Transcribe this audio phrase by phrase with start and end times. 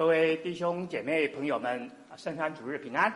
[0.00, 3.12] 各位弟兄姐妹朋友们，圣山主日平安。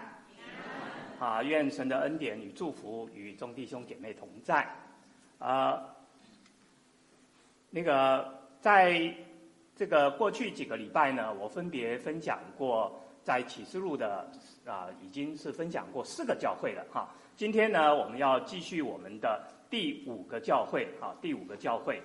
[1.18, 4.68] 啊，愿神的恩典与祝福与众弟兄姐妹同在。
[5.38, 5.82] 啊，
[7.70, 9.10] 那个在
[9.74, 14.30] 这个过去几个礼拜呢，我分别分享过在启示录的
[14.66, 17.08] 啊，已经是分享过四个教会了哈。
[17.34, 21.98] 今天呢，我们要继续我们的第五个教会啊，第五个教会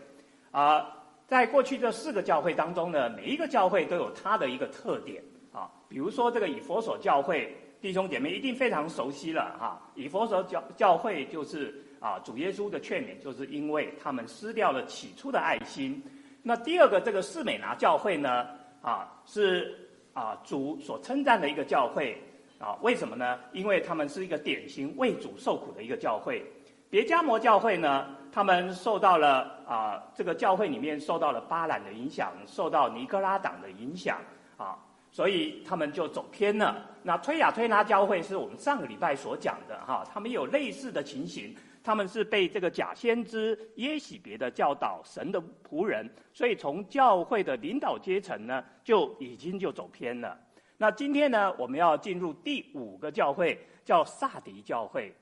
[0.52, 0.96] 啊。
[1.30, 5.24] 在过去这四个教会当中呢，每一个教会都有它的一个特点
[5.54, 5.70] 啊。
[5.88, 9.80] 比如说这个以佛所教会，弟兄姐妹一定非常熟悉了哈。
[9.94, 16.02] 以佛所教教会就是啊，主耶稣的劝勉，就是因为他们失掉了起初的爱心。
[16.42, 18.48] 那第二个这个士美拿教会呢，
[18.82, 22.20] 啊是啊主所称赞的一个教会
[22.58, 22.76] 啊。
[22.82, 23.40] 为什么呢？
[23.54, 26.44] 因为他们是一个典型为主受苦的一个教会。
[26.90, 34.20] 别加摩教会呢，他们受到了啊，这个教会里面受到了巴兰的影响，受到尼哥拉党的影响
[34.58, 34.78] 啊，
[35.12, 36.86] 所以他们就走偏了。
[37.02, 50.38] 那推雅推拿教会是我们上个礼拜所讲的哈，他们有类似的情形，他们是被这个假先知耶洗别的教导神的仆人，所以从教会的领导阶层呢，就已经就走偏了。
[50.78, 55.14] 那今天呢，我们要进入第五个教会，叫撒迪教会。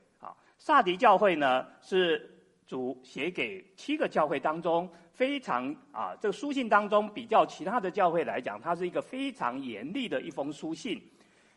[0.60, 2.28] 撒迪教会呢，是
[2.68, 11.02] 主写给七个教会当中非常啊，这个书信当中比较其他的教会来讲，它是一个非常严厉的一封书信。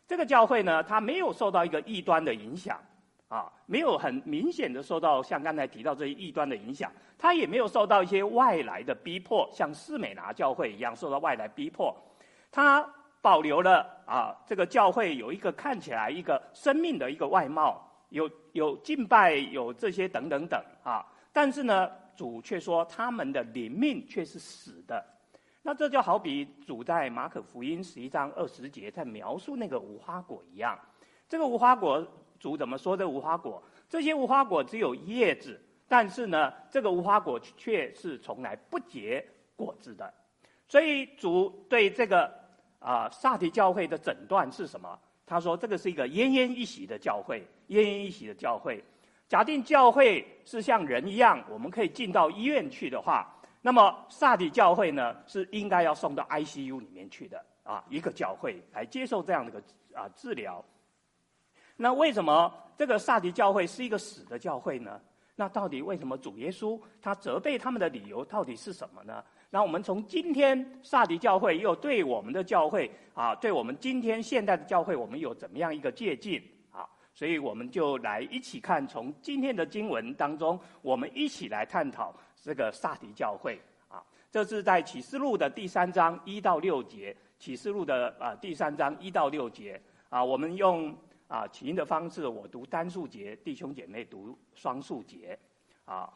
[0.07, 2.79] 这个教会呢，它没有受到一个异端的影响，
[3.27, 11.93] 啊，没有很明显的受到像刚才提到这些异端的影响，它也没有受到一些外来的逼迫，像士美拿教会一样受到外来逼迫。
[12.49, 12.89] 它
[13.21, 17.85] 保留了啊，这个教会有一个看起来一个生命的一个外貌。
[18.11, 25.03] 有有敬拜，有这些等等等啊，但是呢，主却说他们的灵命却是死的。
[25.61, 30.77] 那这就好比主在马可福音十一章二十节在描述那个无花果一样。
[31.29, 32.05] 这个无花果，
[32.37, 32.97] 主怎么说？
[32.97, 40.13] 这无花果，这些无花果只有叶子，但是呢，这个无花果却是从来不结果子的。
[40.67, 42.29] 所以主对这个
[42.79, 44.99] 啊撒狄教会的诊断是什么？
[45.23, 48.83] 他说：“这个是一个奄奄一息的教会，奄奄一息的教会。
[49.27, 59.63] 假定教会是像人一样，我们可以进到医院去的话，那么撒迪教会呢，是应该要送到 ICU 里面去的啊，一个教会来接受这样的一个
[59.97, 60.63] 啊治疗。
[61.77, 64.99] 那为什么这个撒迪教会是一个死的教会呢？
[65.37, 76.41] 那到底为什么主耶稣他责备他们的理由到底是什么呢？”那我们从今天撒迪教会又对我们的教会啊，对我们今天现代的教会，我们有怎么样一个借鉴？
[77.21, 82.11] 所以我们就来一起看，从今天的经文当中，我们一起来探讨
[82.41, 84.01] 这个撒迪教会啊。
[84.31, 95.37] 这是在启示录的第三章一到六节，启示录的啊第三章一到六节啊，我们用啊起音的方式，我读单数节，弟兄姐妹读双数节
[95.85, 96.11] 啊。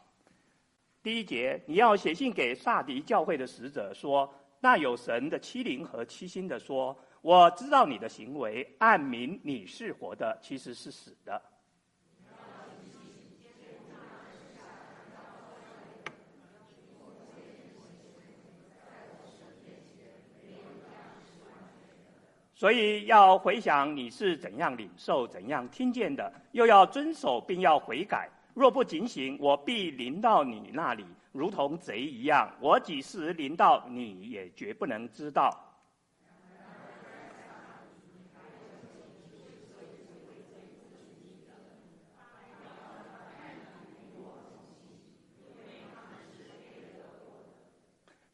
[1.04, 4.28] 第一节，你要写信给撒迪教会的使者说：
[4.58, 11.42] 那有神的七灵和七星的说，我知道你的行为，暗明你是活的，其实是死的。
[22.54, 28.30] 所以要回想你是怎样领受、怎样听见的，又要遵守，并要悔改。
[28.54, 32.48] 若不警醒，我必临到你那里，如同贼一样。
[32.60, 35.65] 我几时临到你，也绝不能知道。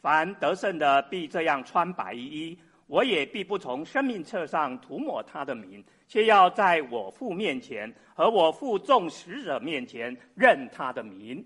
[0.02, 2.58] 凡得胜的，必这样穿白衣。
[2.88, 11.42] 我也必不从生命册上涂抹他的名，却要在我父面前和我父众使者面前认他的名。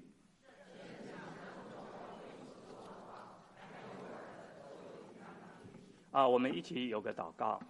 [6.10, 7.60] 啊，我们一起有个祷告。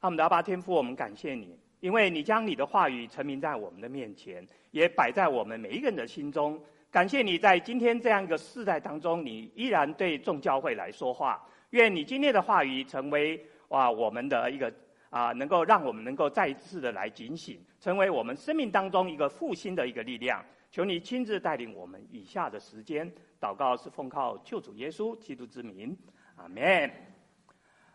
[0.00, 6.62] 阿们，阿爸天父，我们感谢你，因为你将你的话语沉明在我们的面前，也摆在我们每一个人的心中。
[6.94, 11.44] 感谢你在今天这样一个世代当中，你依然对众教会来说话。
[11.70, 14.72] 愿你今天的话语成为哇我们的一个
[15.10, 20.40] 啊，能够让我们能够再一次的来警醒，成为我们生命当中一个复兴的一个力量。
[20.70, 25.98] 求你亲自带领我们以下的时间祷告，是奉靠救主耶稣基督之名，
[26.36, 26.88] 阿门。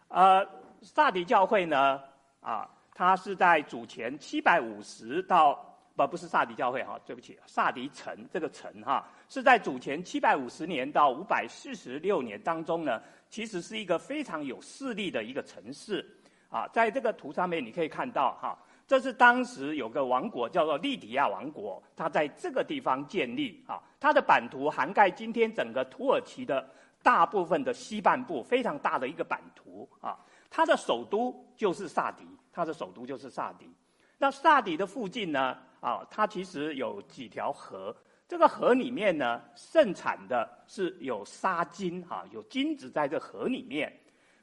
[0.10, 0.46] 呃，
[0.82, 2.02] 撒狄教会呢
[2.42, 5.69] 啊，它是在主前七百五十到
[6.06, 16.06] 不不是萨迪教会哈，对不起，萨迪城这个城哈，是在主前七百五十年到五百四十六年当中呢，其实是一个非常有势力的一个城市
[16.50, 16.68] 啊。
[16.74, 18.58] 在这个图上面你可以看到哈，
[18.88, 26.70] 这是当时有个王国叫做利底亚王国，它在这个地方建立啊，它的版图涵盖今天整个土耳其的
[27.04, 30.18] 大部分的西半部，非常大的一个版图啊。
[30.50, 33.70] 它的首都就是萨迪，它的首都就是萨迪。
[34.18, 35.58] 那萨迪的附近呢？
[35.80, 37.96] 啊，它其实有几条河，
[38.28, 43.92] 这个河里面呢，盛产的是有沙金，哈，有金子在这河里面，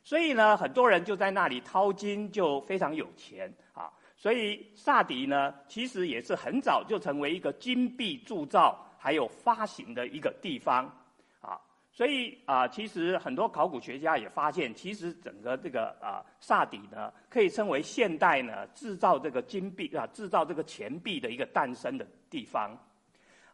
[0.02, 3.92] 所以呢，很多人就在那里淘金，就非常有钱啊。
[4.16, 10.90] 所以萨迪呢，其实也是很早就成为一个金币铸造还有发行的一个地方。
[11.96, 22.78] 所以啊，其实很多考古学家也发现，其实整个这个啊萨底呢，可以称为现代呢制造这个金币啊制造这个钱币的一个诞生的地方。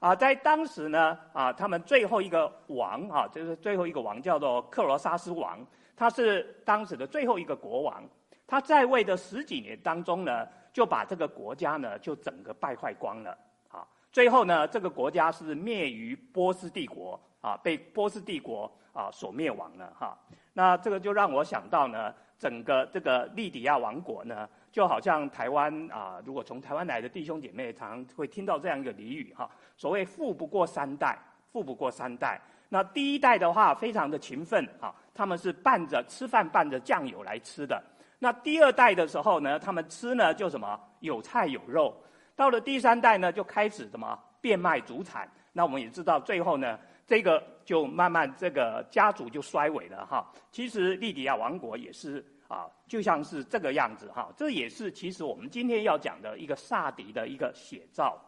[0.00, 8.02] 啊，在当时呢啊，他们最后一个王啊，就是最后一个王叫做克罗萨斯王，他是当时的最后一个国王。
[8.48, 13.38] 他在位的十几年当中呢，就把这个国家呢就整个败坏光了。
[13.70, 17.20] 啊，最后呢，这个国家是灭于波斯帝国。
[17.42, 20.16] 啊，被波斯帝国啊所灭亡了哈。
[20.54, 31.18] 那这个就让我想到呢，整个这个利底亚王国呢，就好像台湾啊，如果从台湾来的弟兄姐妹，常常会听到这样一个俚语哈，所谓“富不过三代”，
[31.50, 32.40] 富不过三代。
[32.68, 37.82] 那第一代的话，非常的勤奋啊，他们是拌着吃饭拌着酱油来吃的。
[38.18, 41.94] 那第二代的时候呢，他们吃呢就什么有菜有肉。
[42.36, 45.26] 到了第三代呢，就开始什么变卖祖产。
[45.54, 46.78] 那我们也知道，最后呢。
[47.12, 50.26] 这个就慢慢这个家族就衰微了哈。
[50.50, 54.32] 其实利迪亚王国也是啊，就像是这个样子哈。
[54.34, 58.18] 这也是其实我们今天要讲的一个萨迪的一个写照。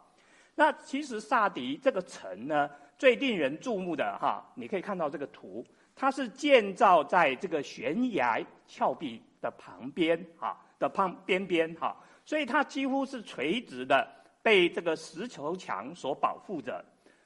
[0.54, 5.64] 那其实萨迪这个城呢，最令人注目的哈，你可以看到这个图，
[5.96, 11.96] 它是建造在这个悬崖峭壁的旁边哈的旁边边哈，
[12.26, 14.06] 所以它几乎是垂直的
[14.42, 16.84] 被这个石头墙所保护着。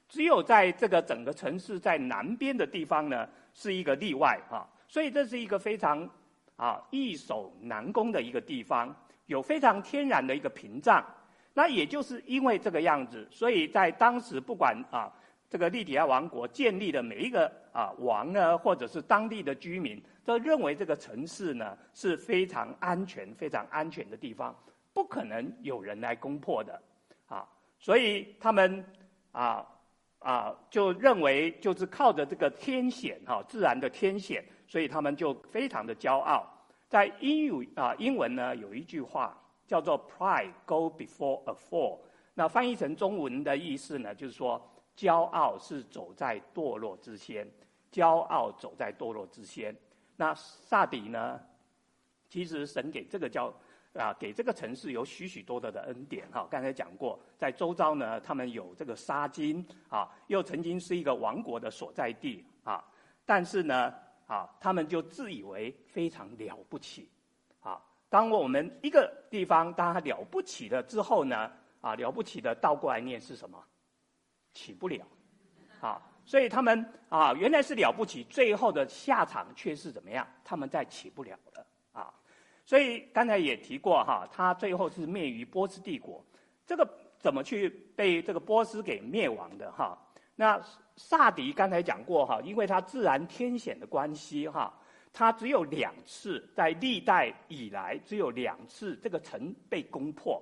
[0.08, 6.08] 只有在这个整个城市在南边的地方呢，是一个例外哈，所以这是一个非常
[6.56, 8.94] 啊易守难攻的一个地方，
[9.26, 11.04] 有非常天然的一个屏障。
[11.52, 15.12] 那也就是因为这个样子，所以在当时不管啊
[15.50, 24.56] 这个利底亚王国建立的每一个啊王呢，或者是当地的居民，都认为这个城市呢是非常安全、非常安全的地方，
[24.94, 26.80] 不可能有人来攻破的
[27.26, 27.46] 啊，
[27.78, 28.82] 所以他们
[29.32, 29.66] 啊。
[30.18, 36.46] 啊，就认为就是靠着这个天险哈，自然的天险，所以他们就非常的骄傲。
[36.88, 39.36] 在英语啊，英文呢有一句话
[39.66, 42.00] 叫做 “Pride go before a fall”，
[42.34, 44.60] 那翻译成中文的意思呢，就是说
[44.96, 47.48] 骄傲是走在堕落之先，
[47.92, 49.76] 骄傲走在堕落之先。
[50.16, 51.40] 那萨底呢，
[52.28, 53.54] 其实神给这个叫。
[53.98, 56.46] 啊，给这个城市有许许多多的恩典哈。
[56.48, 62.84] 刚才讲过，在周遭呢，他们有这个沙金啊，又曾经是一个王国的所在地啊。
[63.26, 63.92] 但是呢，
[64.26, 67.10] 啊，他们就自以为非常了不起
[67.60, 67.82] 啊。
[68.08, 71.50] 当我们一个地方当它了不起了之后呢，
[71.80, 73.62] 啊，了不起的倒过来念是什么？
[74.54, 75.04] 起不了
[75.80, 76.00] 啊。
[76.24, 80.26] 所以他们啊，原来是了不起，最后的下场却是怎么样？
[80.44, 81.66] 他们再起不了了。
[82.68, 86.22] 所以刚才也提过哈，他最后是灭于波斯帝国，
[86.66, 86.86] 这个
[87.18, 87.66] 怎么去
[87.96, 89.96] 被这个波斯给灭亡的哈？
[90.36, 90.60] 那
[90.94, 94.70] 萨迪刚才讲过哈，因为它自然天险的关系哈，
[95.14, 100.38] 它只有两次在历代以来只有两次这个城被攻破，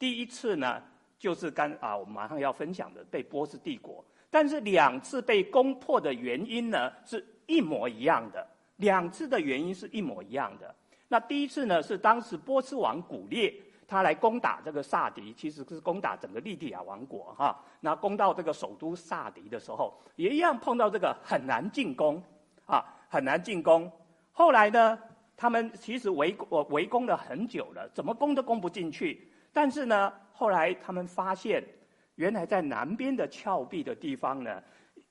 [0.00, 0.82] 第一次呢
[1.16, 8.44] 就是刚啊我们马上要分享的被波斯帝国，但是两次被攻破的原因呢是一模一样的，
[8.78, 10.74] 两次的原因是一模一样的。
[11.08, 13.54] 那第一次呢，是当时波斯王古列
[13.86, 17.58] 他来攻打这个萨迪，其实是攻打整个利底亚王国哈。
[17.80, 22.22] 那攻到这个首都萨迪的时候，也一样碰到这个很难进攻，
[22.66, 23.90] 啊，很难进攻。
[24.32, 24.98] 后来呢，
[25.34, 29.32] 他们其实围我围攻了很久了，怎么攻都攻不进去。
[29.50, 31.64] 但是呢，后来他们发现，
[32.16, 34.62] 原来在南边的峭壁的地方呢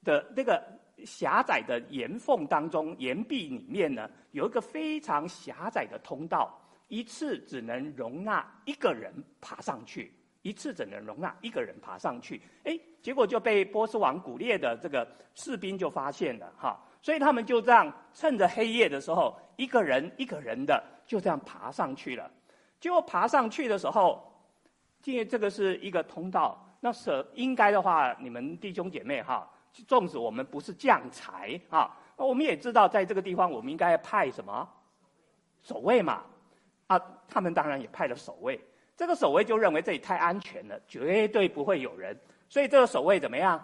[0.04, 0.64] 的那个。
[1.06, 10.12] 狭窄的岩缝当中，岩壁里面呢，有一个非常狭窄的通道，一次只能容纳一个人爬上去，
[10.42, 12.42] 一次只能容纳一个人爬上去。
[12.64, 22.30] 哎，结果就被波斯王古列的这个士兵就发现了哈，所以他们就这样趁着黑夜的时候，一个人一个人的就这样爬上去了。
[22.80, 24.24] 结果爬上去的时候，
[25.04, 26.64] 因为这个是一个通道。
[26.80, 29.50] 那是应该的话，你们弟兄姐妹哈，
[29.84, 34.68] 纵使我们不是将才啊，我们也知道在这个地方，我们应该派什么
[35.62, 36.24] 守卫嘛？
[36.88, 38.60] 啊，他们当然也派了守卫。
[38.96, 42.18] 这个守卫就认为这里太安全了，绝对不会有人，
[42.50, 43.64] 所以这个守卫怎么样？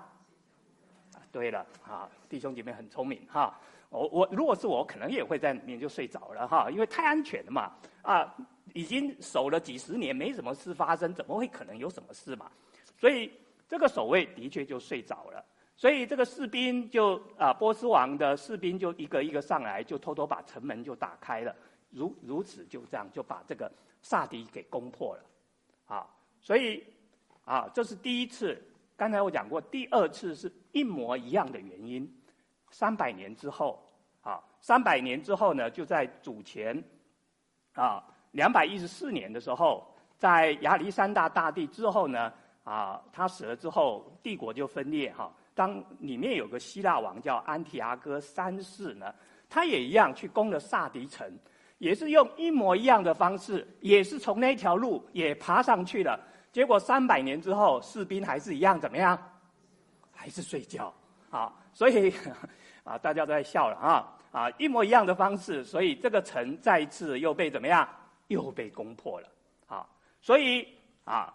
[1.31, 3.59] 对了，啊，弟兄姐妹很聪明哈。
[3.89, 7.71] 我我如果是我，可能也会在里面就睡着了哈，因为太安全了嘛。
[8.03, 8.35] 啊，
[8.73, 12.51] 已经守了几十年，没什么事发生，怎么会可能有什么事嘛？
[12.99, 13.31] 所以
[13.67, 15.43] 这个守卫的确就睡着了，
[15.75, 21.53] 所以这个士兵就啊，波斯王的士兵就一个一个上来，就偷偷把城门就打开了，
[21.89, 23.69] 如如此就这样就把这个
[24.01, 25.23] 萨迪给攻破了，
[25.95, 26.07] 啊，
[26.41, 26.83] 所以
[27.43, 28.61] 啊，这是第一次。
[28.95, 32.09] 刚才我讲过，第二次是一模一样的原因。
[32.69, 33.83] 三百年之后，
[34.21, 36.81] 啊，三百年之后呢，就在主前
[37.73, 38.01] 啊
[38.31, 39.85] 两百一十四年的时候，
[40.17, 42.31] 在亚历山大大帝之后呢。
[42.63, 45.29] 啊，他死了之后，帝国就分裂哈。
[45.55, 49.13] 当里面有个希腊王叫安提阿哥三世呢，
[49.49, 51.31] 他也一样去攻了萨迪城，
[51.77, 56.19] 也是用一模一样的方式，也是从那条路也爬上去了。
[56.51, 59.17] 结果三百年之后，士兵还是一样怎么样？
[60.11, 60.93] 还是睡觉
[61.29, 61.53] 啊？
[61.73, 62.13] 所以
[62.83, 67.87] 啊，大家都在笑了啊啊，一模一样的方式，所以这个城再一次又被怎么样？
[68.27, 69.27] 又被攻破了
[69.67, 69.87] 啊！
[70.19, 70.67] 所以
[71.03, 71.33] 啊。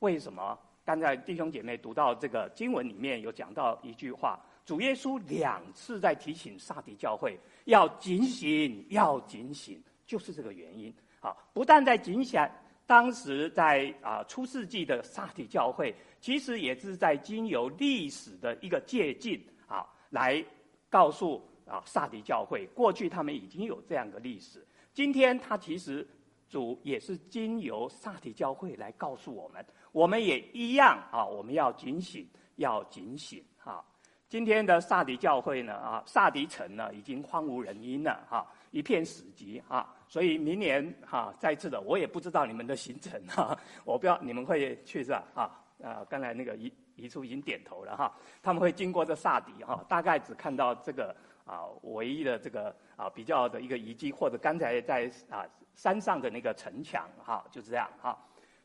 [0.00, 0.56] 为什么？
[0.88, 10.90] 刚才弟兄姐妹读到这个经文里面有讲到一句话，主耶稣两次在提醒撒狄教会要警醒，要警醒，就是这个原因。
[11.20, 12.40] 啊，不但在警醒，
[12.86, 20.42] 当时在啊初世纪的撒狄教会，其实也是在经由历史的一个借鉴啊，来
[20.88, 24.66] 告诉啊撒狄教会，过去他们已经有这样的历史。
[24.94, 26.08] 今天他其实
[26.48, 29.62] 主也是经由撒狄教会来告诉我们。
[29.92, 31.24] 我们也一样啊！
[31.24, 33.84] 我们要警醒，要警醒哈！
[34.28, 39.94] 今天的萨迪教会呢啊，萨迪城呢已经荒无人烟了哈，一片死寂啊！
[40.06, 45.24] 所以明年哈，再次的我也不知道你们的行程哈， 我不知道你们会去是吧？
[45.34, 45.42] 啊
[45.82, 46.04] 啊！
[46.08, 51.16] 刚才那个一一处已经点头了哈，他们会经过这萨迪哈，大概只看到这个
[51.46, 58.18] 啊唯一的这个啊比较的一个遗迹，或者刚才在啊山上的那个城墙哈，就是这样哈。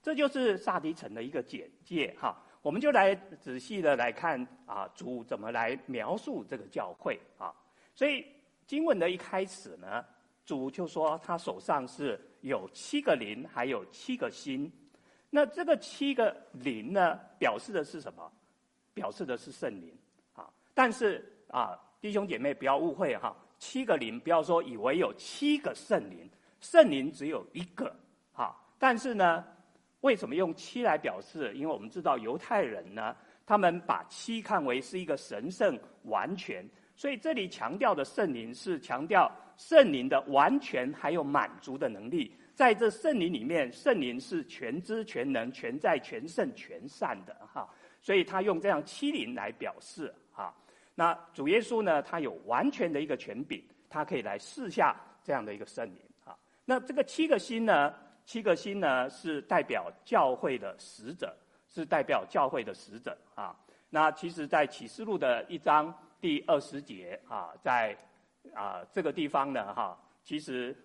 [0.03, 7.55] 这就是撒迪城的一个简介哈，我们就来仔细的来看啊，主怎么来描述这个教会啊？
[7.95, 8.25] 所以
[8.67, 10.03] 经文的一开始呢，
[10.45, 14.69] 主就说他手上是有七个灵，还有七个星。
[15.29, 18.29] 那这个七个灵呢，表示的是什么？
[18.93, 19.97] 表示的是圣灵
[20.33, 20.51] 啊。
[20.73, 26.29] 但是啊，弟兄姐妹不要误会哈，七个灵不要说以为有七个圣灵，
[26.59, 27.95] 圣灵只有一个
[28.33, 28.53] 哈。
[28.77, 29.45] 但是呢。
[30.03, 31.53] 为什么用七来表示？
[31.55, 42.35] 因为我们知道犹太人呢，他们把七看为是一个神圣完全，所以这里强调的圣灵是强调圣灵的完全还有满足的能力。
[42.53, 47.67] 在这圣灵里面，圣灵是全知全能、全在全胜全善的哈，
[48.01, 50.53] 所以他用这样七灵来表示哈。
[50.95, 54.93] 那主耶稣呢，他有完全的一个权柄，他可以来试下
[55.23, 56.37] 这样的一个圣灵哈。
[56.65, 57.93] 那这个七个星呢？
[58.25, 61.35] 七个星呢，是代表教会的使者，
[61.67, 63.53] 是代表教会的使者啊。
[63.89, 67.95] 那其实，在启示录的一章第二十节啊，在
[68.53, 70.75] 啊这个地方呢，哈，其实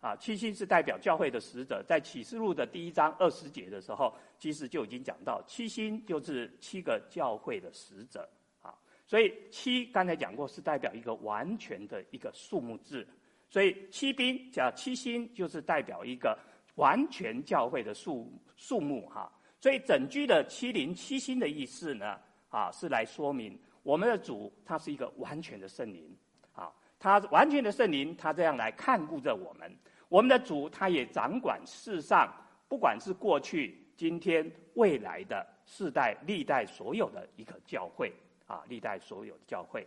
[0.00, 8.28] 啊七星是代表教会的使者，在启示录的第一章二十节的时候，其实就已经讲到七星就是七个教会的使者
[8.62, 8.74] 啊。
[9.06, 13.06] 所以七刚才讲过，是代表一个完全的一个数目字，
[13.48, 16.36] 所以七兵叫七星，就是代表一个。
[16.80, 22.18] 完全教会的数数目哈，所以整句的七灵七星的意思呢，
[22.48, 26.16] 啊，是来说明我们的主他是一个完全的圣灵，
[26.54, 29.70] 啊，他完全的圣灵，他这样来看顾着我们。
[30.08, 32.32] 我们的主他也掌管世上，
[32.66, 38.10] 不管是过去、今天、未来的世代、历代所有的一个教会，
[38.46, 39.86] 啊，历代所有的教会。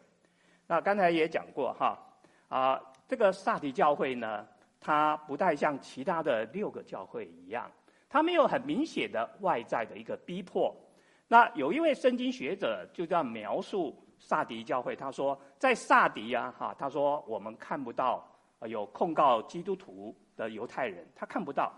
[0.68, 1.98] 那刚才也讲过哈，
[2.50, 4.48] 啊，这个撒狄教会呢。
[4.84, 7.72] 它不太像其他的六个教会一样，
[8.10, 10.76] 它没有很明显的外在的一个逼迫。
[11.30, 18.24] 那有一位圣经学者就这样描述撒迪教会，他说，在撒狄啊，哈，他说我们看不到
[18.68, 21.74] 有控告基督徒的犹太人，他看不到，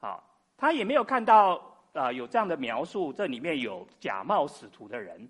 [0.00, 0.20] 啊，
[0.56, 1.60] 他也没有看到
[1.92, 5.28] 啊有这样的描述，这里面有假冒使徒的人，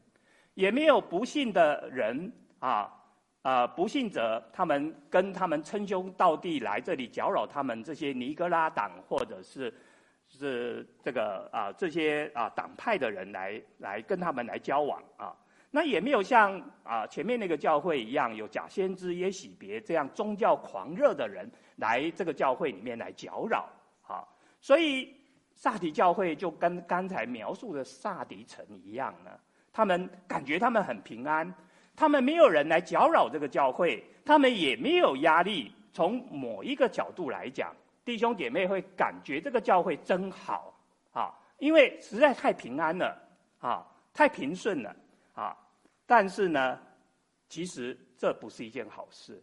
[0.54, 2.96] 也没有不信的人啊。
[3.42, 9.73] 啊、呃，不信者，他们跟他们称兄道弟来这里搅扰他们这些尼哥拉党或者是
[10.28, 15.35] 是这个啊这些啊党派的人来来跟他们来交往啊。
[15.70, 23.68] 那也没有像啊前面那个教会一样有假先知耶洗别这样宗教狂热的人来这个教会里面来搅扰
[24.02, 24.26] 啊。
[24.61, 25.16] 所以
[25.54, 29.30] 撒狄教会就跟刚才描述的萨迪城一样呢，
[29.73, 31.54] 他们感觉他们很平安，
[32.00, 35.71] 他们没有人来搅扰这个教会，他们也没有压力。
[35.92, 37.76] 从某一个角度来讲，
[38.07, 40.73] 弟兄姐妹会感觉这个教会真好
[41.12, 43.14] 啊，因为实在太平安了
[43.59, 44.97] 啊，太平顺了。
[45.35, 45.54] 啊，
[46.07, 46.80] 但是呢，
[47.50, 49.38] 其实这不是一件好事，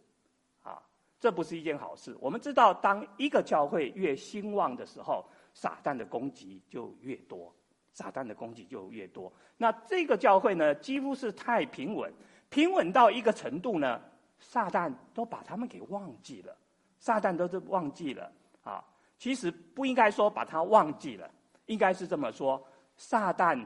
[0.64, 0.82] 啊，
[1.20, 2.16] 这不是一件好事。
[2.18, 5.24] 我们知道，当一个教会越兴旺的时候，
[5.54, 7.54] 撒旦的攻击就越多，
[7.92, 9.32] 撒旦的攻击就越多。
[9.56, 12.12] 那这个教会呢，几乎是太平稳，
[12.50, 14.00] 平稳到一个程度呢，
[14.38, 16.56] 撒旦都把他们给忘记了，
[16.98, 18.30] 撒旦都是忘记了
[18.62, 18.84] 啊。
[19.18, 21.30] 其实不应该说把他忘记了，
[21.66, 22.62] 应该是这么说，
[22.96, 23.64] 撒旦。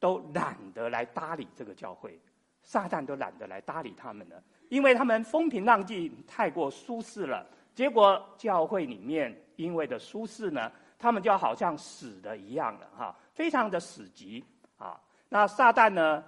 [0.00, 2.16] 都懒得来搭理这个教会，
[2.62, 7.44] 撒旦都懒得来搭理他们了，因为他们风平浪静，太过舒适了。
[7.74, 10.70] 结果教会里面因为的舒适呢，
[11.00, 14.40] 他们就好像死的一样了哈，非常的死寂
[14.76, 15.00] 啊。
[15.28, 16.22] 那撒旦呢？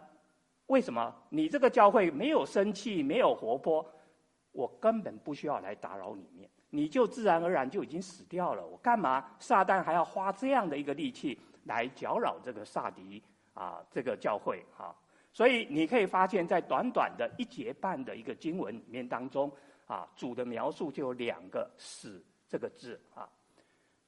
[0.71, 3.85] 为什么你这个教会没有生气，没有活泼？
[4.53, 8.65] 我根本不需要来打扰你面，你就自然而然就已经死掉了。
[8.65, 9.33] 我干嘛？
[9.41, 13.21] 撒旦还要花这样的一个力气来搅扰这个撒迪？
[13.53, 14.95] 啊，这个教会哈、啊，
[15.33, 19.51] 所以你可以发现，在短短的一节半的一个经文里面当中，
[19.87, 23.29] 啊，主的描述就有两个“死”这个字啊。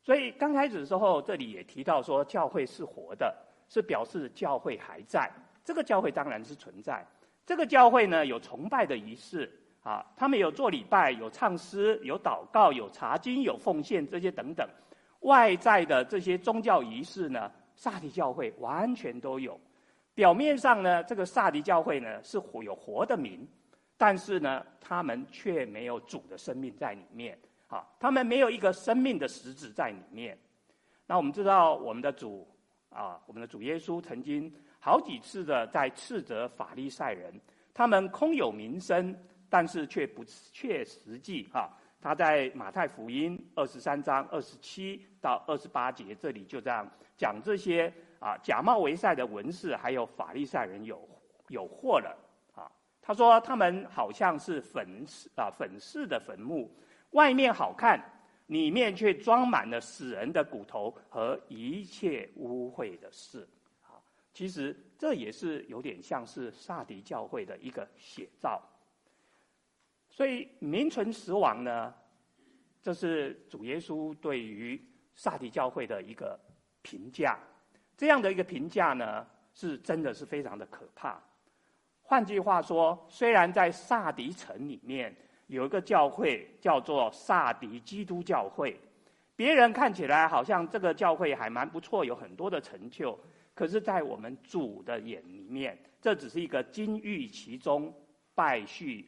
[0.00, 3.36] 所以刚开始的时候，这里也提到说，教会是活的，
[3.68, 5.28] 是表示教会还在。
[5.64, 7.06] 这个教会当然是存在。
[7.44, 9.50] 这个教会呢，有崇拜的仪式
[9.82, 14.68] 啊，他们有做礼拜，有唱诗，有祷告，有查经，有奉献这些等等，
[15.20, 17.50] 外在的这些宗教仪式呢。
[17.74, 19.58] 萨迪教会完全都有，
[20.14, 23.48] 表面上呢，这个萨迪教会呢是活有活的名，
[23.96, 27.36] 但是呢，他们却没有主的生命在里面
[27.68, 30.38] 啊，他们没有一个生命的实质在里面。
[31.06, 32.46] 那我们知道，我们的主
[32.90, 34.52] 啊，我们的主耶稣曾经
[34.84, 37.32] 好几次的在斥责法利赛人，
[37.72, 39.16] 他们空有名声，
[39.48, 41.70] 但是却不切实际哈。
[42.00, 46.84] 他在马太福音二十三章二十七到二十八节这里就这样。
[47.16, 51.08] 讲这些啊，假冒为善的文士，还有法利赛人有
[51.46, 52.18] 有祸了
[52.52, 52.66] 啊！
[53.00, 56.68] 他说他们好像是粉啊粉饰的坟墓，
[57.12, 58.02] 外面好看，
[58.48, 63.46] 里面却装满了死人的骨头和一切污秽的事！
[64.32, 68.62] 其实这也是有点像是撒迪教会的一个写照。
[70.10, 71.94] 所以名存实亡呢，
[72.80, 74.80] 这是主耶稣对于
[75.14, 76.38] 撒迪教会的一个。
[76.84, 77.38] 评价
[77.96, 81.22] 这样的一个评价呢，是真的是非常的可怕。
[82.02, 85.14] 换句话说，虽然在撒迪城里面
[85.46, 88.76] 有一个教会叫做撒迪基督教会，
[89.36, 93.16] 别人看起来好像这个教会还蛮不错，有很多的成就，
[93.54, 97.94] 可是，在我们主的眼里面，这只是一个金玉其中
[98.34, 99.04] 败絮，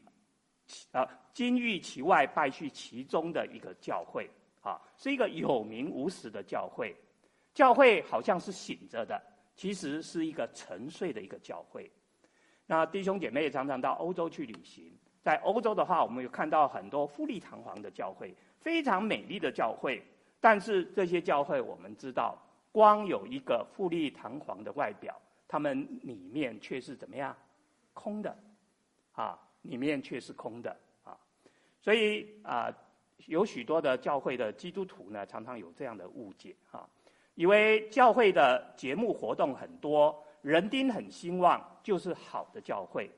[0.93, 4.29] 啊，金玉其外败絮其中的一个教会
[4.61, 6.95] 啊，是一个有名无实的教会。
[7.55, 9.21] 教会好像是醒着的，
[9.55, 11.91] 其实是一个沉睡的一个教会。
[12.67, 20.03] 那弟兄姐妹也常常到欧洲去旅行，在欧洲的话，我们有看到很多富丽堂皇的教会，非常美丽的教会。
[20.41, 22.39] 但是这些教会，我们知道，
[22.75, 27.37] 光有一个富丽堂皇的外表，他们里面却是怎么样？
[27.93, 28.37] 空的，
[29.13, 31.17] 啊，里面却是空的啊。
[31.81, 32.69] 所以啊，
[33.27, 36.85] 有许多的教会的基督徒呢，常常有这样的误解啊。
[37.37, 43.09] 以为教会的节目活动很多，人丁很兴旺，就是好的教会，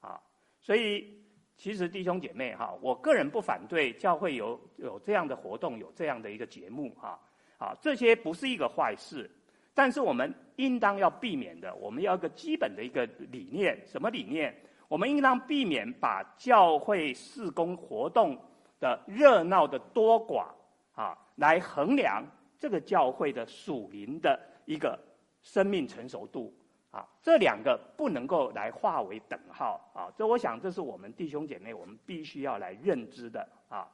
[0.00, 0.20] 啊，
[0.60, 1.18] 所以
[1.56, 7.20] 其实弟兄姐妹哈，我个人不反对教会有有这样的活动，有这样的一个节目哈，啊，
[7.62, 9.30] 啊这些不是一个坏事，
[9.72, 14.52] 但是我们应当要避免的，我们要一个基本的一个理念，什么理念？
[14.88, 18.36] 我们应当避免把教会事工活动
[18.80, 20.46] 的热闹的多寡
[20.94, 22.24] 啊，来衡量。
[22.58, 24.96] 这个教会的属灵的一个
[25.42, 26.54] 生命成熟度
[26.92, 30.06] 啊，这两个不能够来划为等号啊。
[30.16, 33.88] 这我想，这是我们弟兄姐妹我们必须要来认知的啊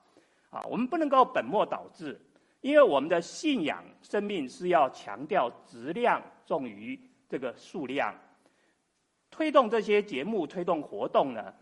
[0.50, 0.62] 啊。
[0.68, 2.20] 我们不能够本末倒置，
[2.68, 8.14] 因为我们的信仰生命是要强调质量重于这个数量。
[9.31, 11.54] 推动这些节目、推动活动呢，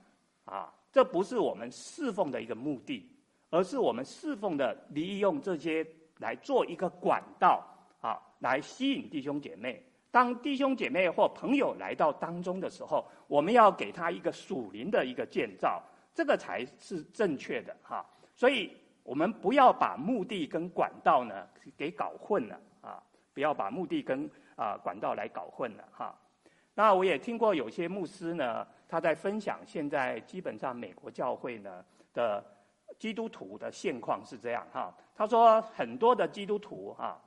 [0.45, 3.09] 啊，这不是我们侍奉的一个目的，
[3.51, 5.87] 而是我们侍奉的利用这些。
[6.19, 7.63] 来做一个管道
[8.01, 9.85] 啊，来吸引弟兄姐妹。
[10.11, 15.83] 当弟兄姐妹或朋友来到当中的时候，我们要给他一个属灵的一个建造，
[16.15, 18.03] 这个才是正确的哈。
[18.35, 18.75] 所以，
[19.07, 23.03] 我们不要把目的跟管道呢给搞混了啊！
[23.33, 26.15] 不要把目的跟啊管道来搞混了哈。
[26.75, 32.45] 那我也听过有些牧师呢，他在分享现在基本上美国教会呢的
[32.99, 34.93] 基督徒的现况是这样哈。
[35.15, 37.19] 他说很多的基督徒哈，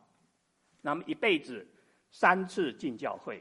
[0.82, 1.66] 那么一辈子。
[2.12, 3.40] 三次进教会，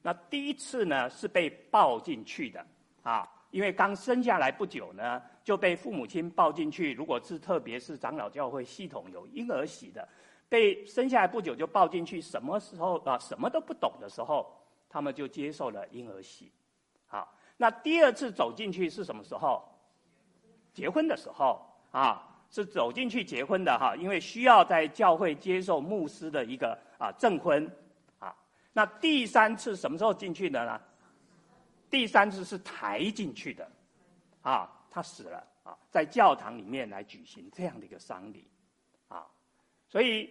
[0.00, 2.66] 那第一次呢是被抱进去的
[3.02, 6.92] 啊，因为刚生下来不久呢就被父母亲抱进去。
[6.94, 10.08] 如果是特别是长老教会系统有婴儿洗的，
[10.48, 14.50] 被生下来不久就抱进去，什么时候啊什么都不懂的时候，
[14.88, 16.50] 他们就接受了婴儿洗。
[17.06, 19.62] 好，那第二次走进去是什么时候？
[20.72, 21.60] 结婚的时候
[21.90, 27.70] 啊，是走进去结婚的哈，因为需要在教会接受牧师的一个啊证婚。
[28.18, 28.34] 啊
[28.72, 30.80] 那第三次什么时候进去的呢？
[31.92, 33.70] 第三次是抬进去的，
[34.40, 38.48] 啊，他死了啊，在教堂里面来举行这样的一个丧礼，
[39.08, 39.26] 啊，
[39.86, 40.30] 所以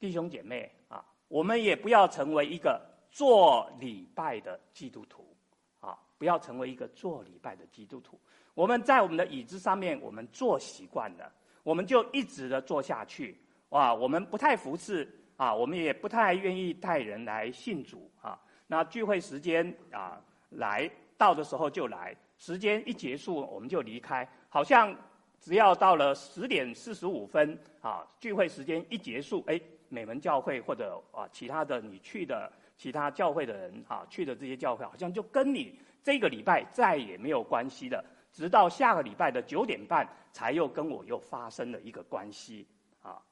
[0.00, 5.36] 弟兄姐妹啊，我们也不要成为一个做礼拜的基督徒，
[5.80, 8.18] 啊，不要成为一个做礼拜的基督徒。
[8.54, 11.30] 我们在我们的椅子上面，我们坐习惯了，
[11.62, 15.18] 我们就一直的坐下去，哇，我们不太服侍。
[15.38, 18.38] 啊，我们也不太愿意带人来信主啊。
[18.68, 20.88] 那聚会时间啊，来
[21.22, 24.28] 到的时候就来，时间一结束我们就离开。
[24.48, 24.92] 好像
[25.40, 42.66] 只要到了十点四十五分啊，聚会时间一结束，哎，美门教会或者啊其他的你去的其他教会的人啊，去的这些教会，好像就跟你这个礼拜再也没有关系了，直到下个礼拜的九点半才又跟我又发生了一个关系
[43.00, 43.22] 啊。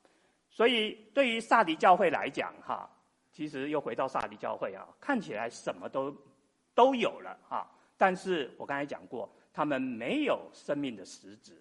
[0.49, 2.89] 所以，对于萨迪教会来讲，哈，
[3.33, 6.17] 其实又回到萨迪教会啊，看起来什么都
[6.73, 7.67] 都有了啊，
[8.01, 11.53] 但是我刚才讲过，他们没有生命的实质，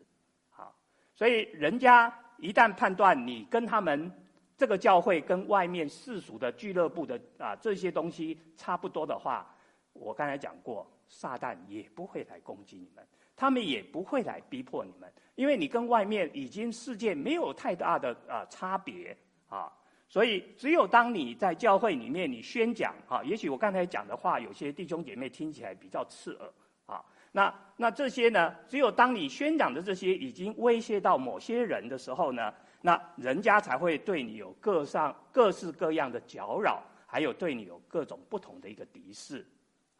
[0.50, 0.74] 哈，
[1.14, 4.10] 所以人家一旦判断你跟他们
[4.56, 9.54] 这个教会跟外面世俗的俱乐部的啊这些东西差不多的话，
[9.92, 13.06] 我刚才讲过，撒旦也不会来攻击你们。
[13.36, 19.16] 他们也不会来逼迫你们，因为你跟外面已经世界没有太大的啊差别
[19.50, 19.70] 啊，
[20.10, 26.52] 所以只有当你在教会里面你宣讲啊，也许我刚才讲的话有些弟兄姐妹听起来比较刺耳
[26.88, 39.46] 啊，那那这些呢，只有当你宣讲的这些已经威胁到某些人的时候呢，那人家才会对你有各上各式各样的搅扰，还有对你有各种不同的一个敌视。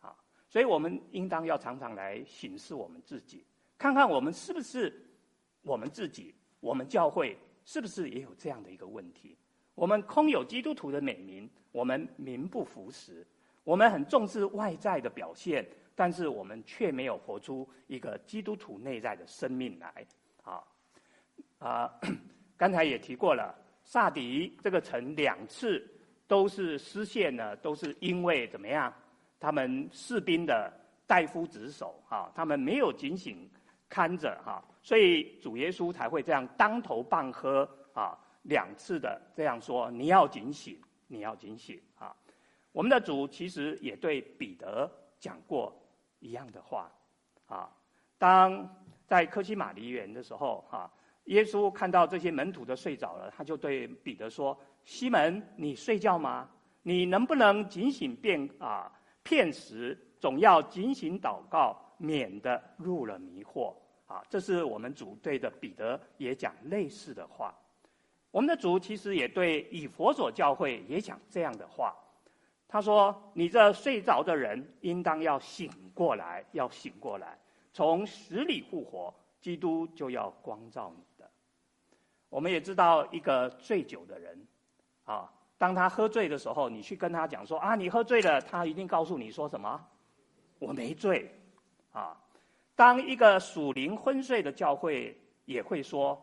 [0.02, 0.16] 啊
[0.48, 3.46] 所以我们应当要常常来审视我们自己，
[3.78, 4.92] 看看我们是不是
[5.62, 9.38] 我们自己，我们教会是不是也有这样的一个问题？
[9.80, 13.26] 我们空有基督徒的美名，我们名不符实，
[13.64, 15.66] 我们很重视外在的表现，
[15.96, 20.06] 但是我们却没有活出一个基督徒内在的生命来。
[20.44, 20.62] 啊
[21.60, 21.94] 啊，
[22.58, 25.82] 刚才也提过了，撒狄这个城两次
[26.28, 28.94] 都是失陷呢，都是因为怎么样？
[29.40, 30.70] 他们士兵的
[31.08, 33.50] 大夫职守，哈，他们没有警醒
[33.88, 37.64] 看着，哈，所以主耶稣才会这样当头棒喝，
[37.94, 42.14] 啊，两次的这样说：你要警醒，你要警醒，啊。
[42.72, 45.74] 我们的主其实也对彼得讲过
[46.20, 46.92] 一样的话，
[47.48, 47.70] 啊，
[48.18, 48.68] 当
[49.08, 50.92] 在科西马尼园的时候，哈，
[51.26, 56.50] 耶稣看到这些门徒都睡着了，他就对彼得说：西门，你睡觉吗？
[56.82, 58.92] 你能不能警醒便啊？
[59.24, 63.76] 片时总要警醒祷告，免得入了迷惑。
[64.06, 67.54] 啊，这是我们主对的彼得也讲类似的话。
[68.32, 71.96] 我们的主其实也对以佛所教会也讲这样的话。
[72.68, 77.36] 他说：“你这睡着的人，应当要醒过来，要醒过来，
[77.74, 79.12] 从死里复活，
[79.42, 81.28] 基督就要光照你的。”
[82.30, 84.48] 我们也知道一个醉酒的人，
[85.04, 85.32] 啊。
[85.58, 89.84] 当他喝醉的时候，你去跟他讲说啊，你喝醉了，他一定告诉你说什么？
[90.60, 91.30] 我没醉，
[91.92, 92.16] 啊。
[92.76, 96.22] 当一个属灵昏睡的教会也会说，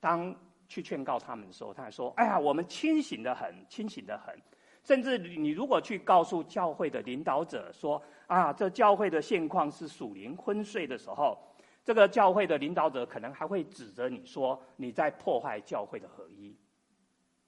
[0.00, 0.34] 当
[0.72, 4.34] 去劝告他们的时候，他还说，哎呀，我们清醒得很，清醒得很。
[4.82, 11.36] 甚至你如果去告诉教会的领导者说，啊，这教会的现况是属灵昏睡的时候，
[11.84, 16.56] 这个教会的领导者可能还会指责你说，你在破坏教会的合一，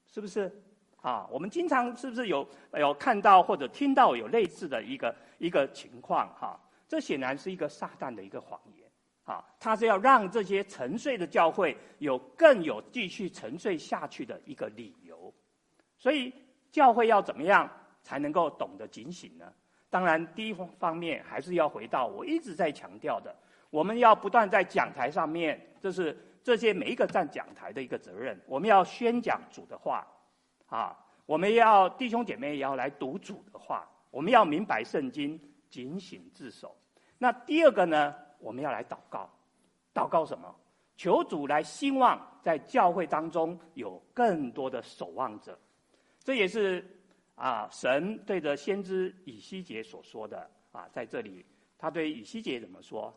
[0.05, 0.51] 是不是？
[1.01, 6.29] 啊，我们经常是不是有有看到或者听到有类似的一个一个情况？
[6.39, 8.84] 哈、这显然是一个撒旦的一个谎言。
[9.25, 15.33] 啊，他是要让这些沉睡的教会有更有继续沉睡下去的一个理由。
[15.97, 16.33] 所以
[16.71, 17.69] 教会要怎么样
[18.03, 19.51] 才能够懂得警醒呢？
[19.89, 23.33] 当然，第一方面还是要回到我一直在强调的，
[23.69, 28.37] 我们要不断在讲台上面，这是这些每一个站讲台的一个责任。
[28.45, 30.05] 我们要宣讲主的话，
[30.67, 36.75] 啊，我们要弟兄姐妹也要来读主的话，我们要明白圣经，警醒自守。
[37.17, 38.13] 那第二个呢，
[38.45, 39.27] 我们要来祷告，
[39.93, 40.55] 祷告什么？
[40.95, 45.57] 求主来兴旺在教会当中有更多的守望者，
[46.23, 46.85] 这也是。
[47.35, 51.45] 啊，神对着先知以西结所说的啊，在这里，
[51.77, 53.13] 他对以西结怎么说？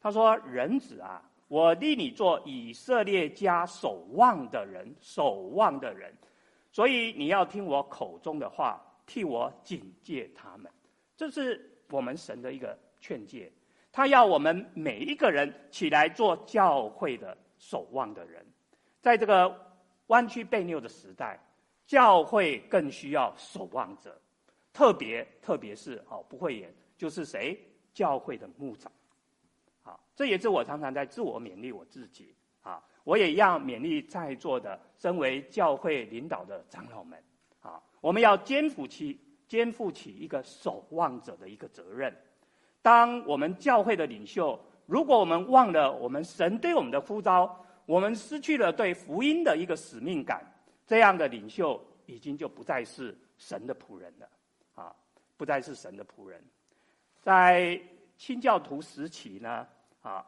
[0.00, 6.14] 他说：“人子啊，我立你做以色列家守望的人，守望的人，
[6.72, 10.72] 所以你要听我口中的话，替我警戒他们。”
[11.14, 13.52] 这是我们神的一个劝诫，
[13.92, 18.44] 他要我们每一个人起来做教会的守望的人，
[19.00, 19.54] 在这个
[20.08, 21.38] 弯曲悖谬的时代。
[21.88, 24.20] 教会更需要守望者，
[24.74, 27.58] 特别特别是哦，不会演就是谁？
[27.94, 28.92] 教会的牧长，
[29.82, 37.18] 好，这也是我常常在自我勉励我自己啊，我也要勉励在座的身为教会领导的长老们
[37.62, 42.14] 啊，我们要肩负起肩负起一个守望者的一个责任。
[42.82, 50.42] 当我们教会的领袖，如果我们忘了我们神对我们的呼召，我们失去了对福音的一个使命感。
[50.86, 54.28] 这样的领袖已经就不再是神的仆人了，
[54.74, 54.94] 啊，
[55.36, 56.42] 不再是神的仆人。
[57.20, 57.78] 在
[58.16, 59.66] 清教徒时期呢，
[60.00, 60.24] 啊，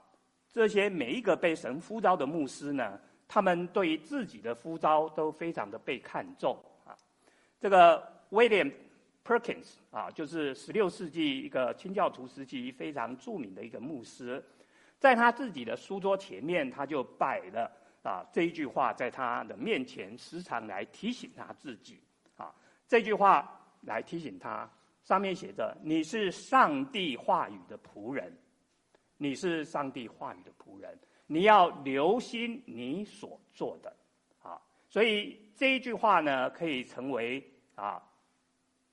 [0.52, 6.94] 这些每一个被神呼召的牧师呢，他们对于自己的呼召都非常的被看重啊。
[7.58, 8.70] 这个 William
[9.30, 14.44] Perkins 啊，就是十六世纪一个清教徒时期非常著名的一个牧师，
[14.98, 17.70] 在他自己的书桌前面，他就摆了。
[18.02, 22.00] 啊，这一句话在他的面前时常来提醒他自己。
[22.34, 22.52] 啊，
[22.88, 23.48] 这句话
[23.82, 24.68] 来提醒他，
[25.04, 28.36] 上面写着：“你是上帝话语的仆人，
[29.16, 33.94] 你是上帝话语的仆人，你要留心你所做的。”
[34.42, 37.40] 啊，所以这一句话呢，可以成为
[37.76, 38.02] 啊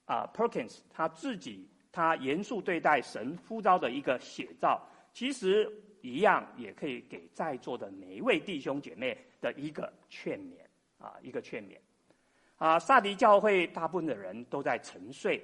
[0.08, 4.82] 啊 Perkins 他自己他严肃对待神呼召的一个写照。
[5.13, 5.72] 其实。
[6.02, 10.54] 一样也可以给在座的每一位弟兄姐妹的一个劝勉
[11.04, 11.76] 啊，一个劝勉
[12.56, 12.78] 啊。
[12.80, 15.43] 撒迪教会大部分的人都在沉睡，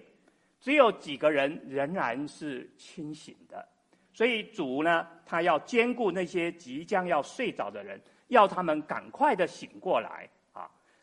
[0.62, 3.68] 只有几个人仍然是清醒的。
[4.14, 10.30] 所以主呢，他要兼顾那些即将要睡着的人，要他们赶快的醒过来。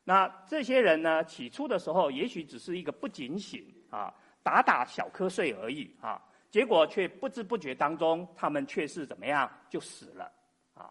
[0.05, 6.21] 那这些人呢，起初的时候也许只是一个不警醒啊，打打小瞌睡而已啊。
[6.51, 10.33] 结果却不知不觉当中，他们却是怎么样就死了，
[10.75, 10.91] 啊！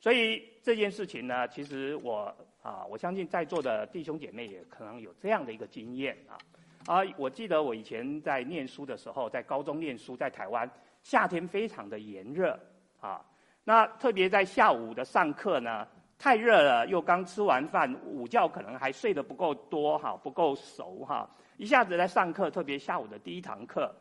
[0.00, 6.38] 所以这件事情呢，其实我啊，我相信在座的弟兄姐妹也可能有这样的一个经验啊。
[6.86, 10.70] 啊，我记得我以前在念书的时候，在高中念书，在台湾
[11.02, 12.58] 夏天非常的炎热
[12.98, 13.22] 啊。
[13.64, 15.86] 那特别在下午的上课呢，
[16.18, 23.94] 太热了，又刚吃完饭，午觉可能还睡得不够多哈，不够熟哈，一下子来上课，特别下午的第一堂课。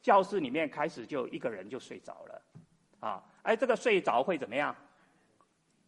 [0.00, 2.42] 教室里面开始就一个人就睡着了，
[2.98, 4.74] 啊，哎，这个睡着会怎么样？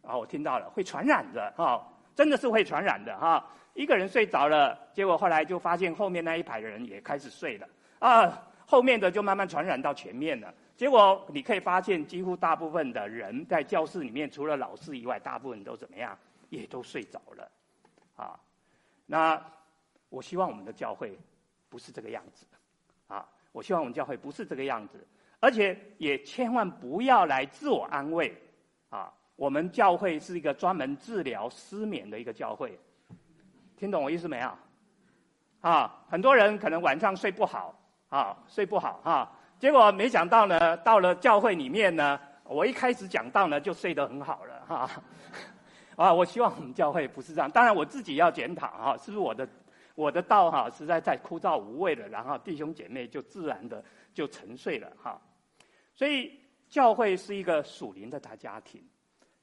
[0.03, 3.45] 啊，我听到了，会传染的，哈，真的是会传染的，哈。
[3.73, 7.67] 一个人睡着了，结果后来就发现后面那一排的人也开始睡了，
[7.99, 10.53] 啊，后面的就慢慢传染到前面了。
[10.75, 16.17] 结果你可以发现，几乎大部分的人在教室里面，除了老师以外，大部分都怎么样？
[16.49, 17.51] 也都睡着了，
[18.15, 18.39] 啊。
[19.05, 19.41] 那
[20.09, 21.17] 我希望我们的教会
[21.69, 22.45] 不是这个样子。
[23.07, 25.07] 啊我希望我们教会不是这个样子，
[25.39, 28.35] 而且也千万不要来自我安慰，
[28.89, 32.77] 啊，我们教会是一个专门治疗失眠的一个教会，
[33.77, 34.51] 听懂我意思没有？
[35.61, 37.73] 啊，很多人可能晚上睡不好，
[38.09, 44.89] 啊，睡不好啊，结果没想到呢，到了教会里面呢，我一开始讲道呢就睡得很好了，哈，
[45.95, 49.47] 啊，我希望我们教会不是这样，当然我自己要检讨哈，是不是我的？
[49.95, 53.81] 我的道哈实在太枯燥无味了，然后弟兄姐妹就自然的
[54.13, 55.17] 就沉睡了哈。
[55.93, 56.37] 所以
[56.67, 58.83] 教会是一个属灵的大家庭，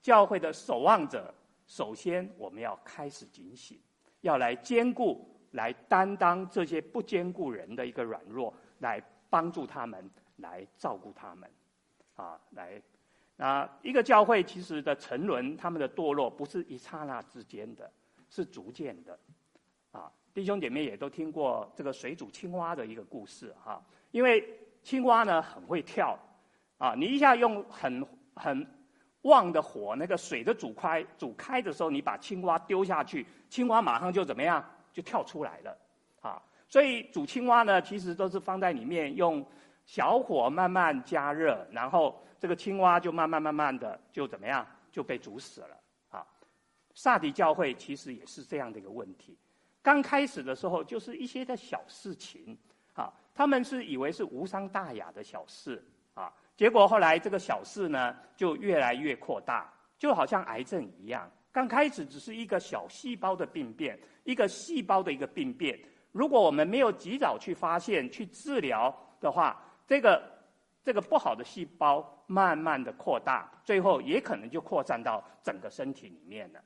[0.02, 1.32] 教会的守望者，
[1.66, 3.80] 首先我们要开始警醒，
[4.20, 11.50] 要来兼顾、来担当这些不兼顾人的一个软弱，来帮助他们，来照顾他们，
[12.16, 12.82] 啊，来，
[13.36, 17.90] 那一个教会其实的沉沦，他们的堕落不是一刹那之间的，
[18.28, 19.18] 是逐渐的，
[19.92, 20.12] 啊。
[20.34, 24.46] 弟兄姐妹也都听过这个水煮青蛙的一个故事哈，因为
[24.82, 26.18] 青蛙呢很会跳，
[26.76, 28.66] 啊，你一下用很很
[29.22, 35.78] 旺的火，那个水的煮开煮开的时候，你把青蛙丢下去，青蛙马上就怎么样就跳出来了，
[36.72, 39.46] 所以煮青蛙呢，其实都是放在里面，用
[39.84, 45.76] 小火慢慢加热，然后这个青蛙就慢慢慢慢的就怎么样就被煮死了，
[46.08, 46.26] 啊，
[46.94, 49.36] 萨迪教会其实也是这样的一个问题，
[49.82, 52.56] 刚开始的时候就是一些的小事情，
[52.94, 61.30] 啊，他们是以为是无伤大雅的小事，啊，结果后来这个小事呢就越来越扩大，就好像癌症一样。
[61.52, 65.78] 刚开始只是一个小细胞的病变，一个细胞的一个病变。
[66.12, 70.22] 如果我们没有及早去发现、去治疗的话，这个
[70.84, 76.60] 这个不好的细胞慢慢的扩大，最后也可能就扩散到整个身体里面了。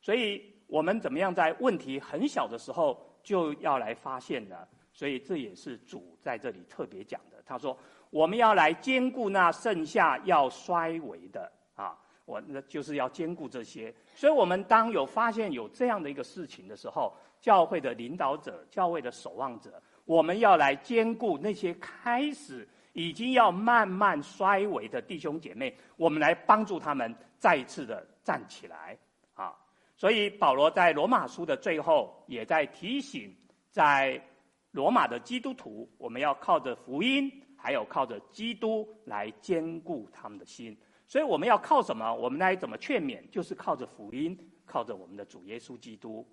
[0.00, 4.66] 所以，我们怎么样在问题很小的时候就要来发现呢？
[4.92, 7.42] 所以，这也是主在这里特别讲的。
[7.44, 7.76] 他说，
[8.10, 11.98] 我们要来兼顾那剩下要衰微的啊。
[12.24, 17.12] 我那就是要兼顾这些，所以我们当有发现有这样的一个事情的时候，
[17.42, 28.96] 教会的领导者、教会的守望者，我们要来兼顾那些开始已经要慢慢衰微的弟兄姐妹，我们来帮助他们再一次的站起来
[29.34, 29.52] 啊！
[29.96, 33.34] 所以保罗在罗马书的最后也在提醒，
[33.70, 34.22] 在
[34.70, 40.76] 罗马的基督徒，我们要靠着福音，还有靠着基督来兼顾他们的心。
[41.08, 42.14] 所以我们要靠什么？
[42.14, 43.20] 我们来怎么劝勉？
[43.30, 46.24] 就是靠着福音，靠着我们的主耶稣基督，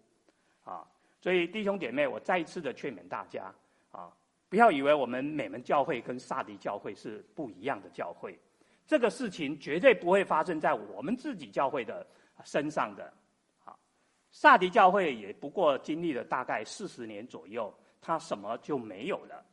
[0.63, 0.86] 啊！
[1.19, 3.53] 所以弟兄姐妹，我再一次的劝勉大家
[3.91, 4.12] 啊，
[4.47, 8.39] 不要以为我们美门教会跟撒迪教会是不一样的教会，
[8.88, 12.05] 这个事情绝对不会发生在我们自己教会的
[12.43, 13.13] 身上的。
[13.65, 13.75] 啊，
[14.32, 19.45] 撒迪教会也不过经历了大概四十年左右，它什么就没有了。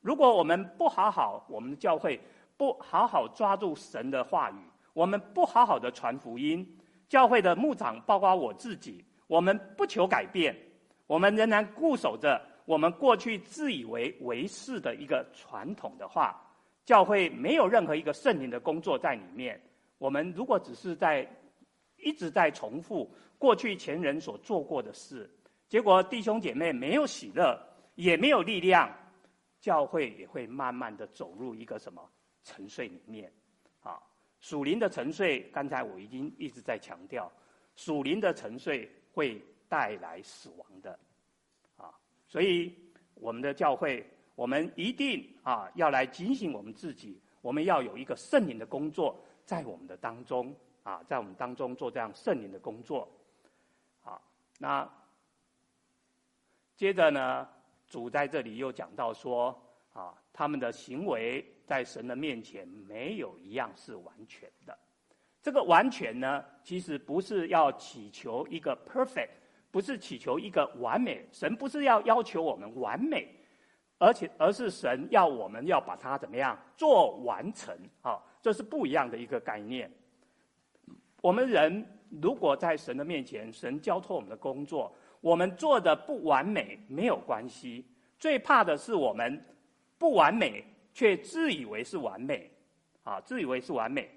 [0.00, 2.20] 如果我们不好好，我们的教会。
[2.58, 4.54] 不好好抓住神的话语，
[4.94, 6.66] 我们不好好的传福音，
[7.06, 10.56] 教会的牧长，包括我自己，我们不求改变，
[11.06, 16.34] 我们仍然固守着我们过去自以为为是的一个传统的话，
[16.84, 19.60] 教会没有任何一个圣灵的工作在里面。
[19.98, 21.26] 我们如果只是在
[21.96, 25.30] 一直在重复过去前人所做过的事，
[25.68, 27.58] 结果弟兄姐妹没有喜乐，
[27.94, 28.90] 也没有力量，
[29.60, 32.02] 教会也会慢慢的走入一个什么？
[32.44, 33.32] 沉睡里面，
[33.80, 33.98] 啊，
[34.38, 37.30] 属灵的沉睡，刚才我已经一直在强调，
[37.74, 40.98] 属灵的沉睡会带来死亡的，
[41.76, 41.94] 啊，
[42.26, 42.74] 所以
[43.14, 53.08] 我们的教会，我们一定啊要来警醒我们自己，我们要有一个圣灵的工作在我们的当中，啊，在我们当中做这样圣灵的工作，
[54.02, 54.20] 啊，
[54.58, 54.88] 那
[56.76, 57.48] 接着呢，
[57.86, 59.56] 主在这里又讲到说，
[59.92, 61.44] 啊，他们的行为。
[61.66, 64.78] 在神的面前，没有一样是完全的。
[65.42, 69.30] 这个完全呢，其实不是要祈求一个 perfect，
[69.76, 71.28] 不是祈求一个完美。
[71.30, 73.28] 神不是要要求我们完美，
[73.98, 78.18] 而且而是神要我们要把它怎么样做完成啊？
[78.40, 79.92] 这是不一样的一个概念。
[81.20, 81.86] 我们人
[82.22, 87.84] 如果在神的面前，神交托我们的工作，我们做的不完美没有关系。
[88.18, 89.44] 最怕的是我们
[89.98, 90.64] 不完美。
[90.94, 92.50] 却自以为是完美，
[93.02, 94.10] 啊，自以为是完美。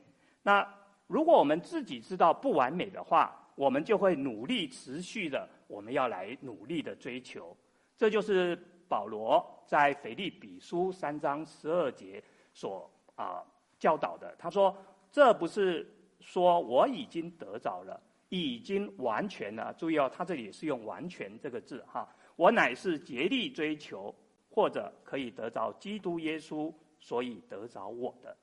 [0.43, 0.65] 那
[1.07, 7.53] 如果我们自己知道不完美的话，我们就会努力持续的，我们要来努力的追求。
[7.97, 13.43] 这就是保罗在腓立比书三章十二节所啊
[13.77, 14.33] 教导的。
[14.39, 14.73] 他说
[15.11, 15.85] ：“这不是
[16.21, 19.73] 说我已经得着了，已经完全了。
[19.77, 22.07] 注意哦，他这里是用‘完全’这个字哈。
[22.37, 24.15] 我乃是竭力追求。”
[24.51, 28.35] 或者可以得着基督耶稣，所以得着我的，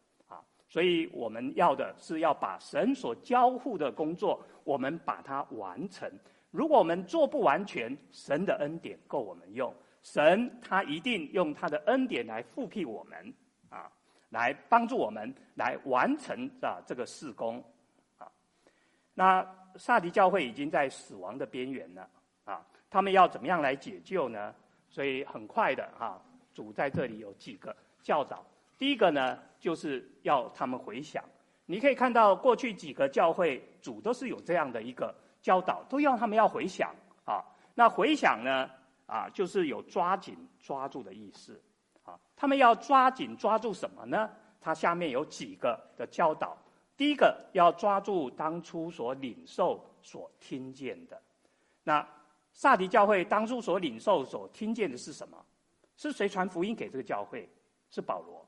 [0.69, 6.11] 所以我们要的是要把神所交付的工作，我们把它完成。
[6.51, 13.33] 如果我们做不完全，神的恩典够我们用，神他一定用他的恩典来复辟我们
[13.69, 13.91] 啊，
[14.31, 17.63] 来帮助我们来完成啊这个事工
[18.19, 18.27] 啊。
[19.15, 22.09] 那撒迪教会已经在死亡的边缘了
[22.45, 24.55] 啊，他们要怎么样来解救呢？
[24.89, 26.21] 所以很快的哈，
[26.55, 28.45] 主在这里有几个教导。
[28.79, 31.23] 第一个呢，就是要他们回想。
[31.65, 37.45] 你可以看到过去几个教会主都是有这样的一个教导，都要他们要回想啊。
[37.75, 38.71] 那回想呢
[39.07, 41.61] 啊，就是有抓紧抓住的意思
[42.05, 42.19] 啊。
[42.37, 44.31] 他们要抓紧抓住什么呢？
[44.61, 46.57] 他下面有几个的教导。
[46.97, 51.21] 第一个要抓住当初所领受、所听见的。
[51.83, 52.07] 那。
[52.59, 55.37] 撒狄教会当初所领受、所听见的是什么？
[55.99, 57.47] 是谁传福音给这个教会？
[57.91, 58.46] 是保罗。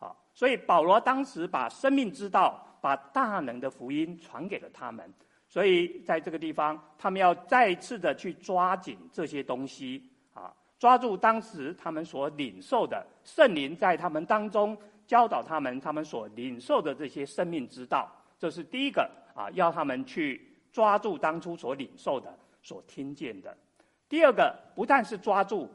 [0.00, 5.08] 啊，所以保罗当时把生命之道、把大能的福音传给了他们。
[5.46, 14.76] 所以在这个地方，他们要再次的去抓紧这些东西啊，抓住当时他们所领受的圣灵在他们当中
[15.06, 22.32] 教导他们，他们所领受的这些生命之道，这是第一个啊，要他们去抓住当初所领受的、
[22.62, 23.56] 所听见的。
[24.08, 25.68] 第二个，不但是抓住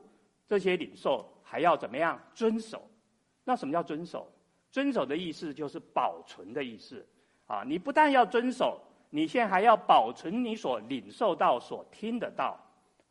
[0.47, 2.81] 这些领受，还要怎么样遵守？
[3.45, 4.29] 那什么叫遵守？
[4.71, 7.07] 遵守的意思就是保存的意思，
[7.47, 12.59] 啊，你不但要遵守，你现在还要保存你所领受到、所听得到，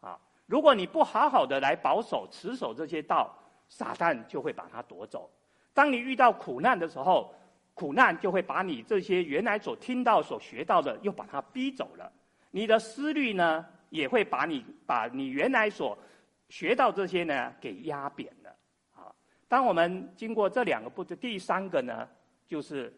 [0.01, 3.35] 啊，如果你不好好的来保守、持守这些道，
[3.70, 5.30] 撒旦就会把它夺走。
[5.72, 7.35] 当你遇到苦难的时候，
[7.72, 12.12] 苦难就会把你这些原来所听到、所学到的，又把它逼走了。
[12.51, 15.97] 你的思虑呢，也会把你把你原来所
[16.51, 18.30] 学到这些呢，给压扁。
[19.55, 22.09] 当我们经过这两个步骤，第三个呢，
[22.45, 22.93] 就是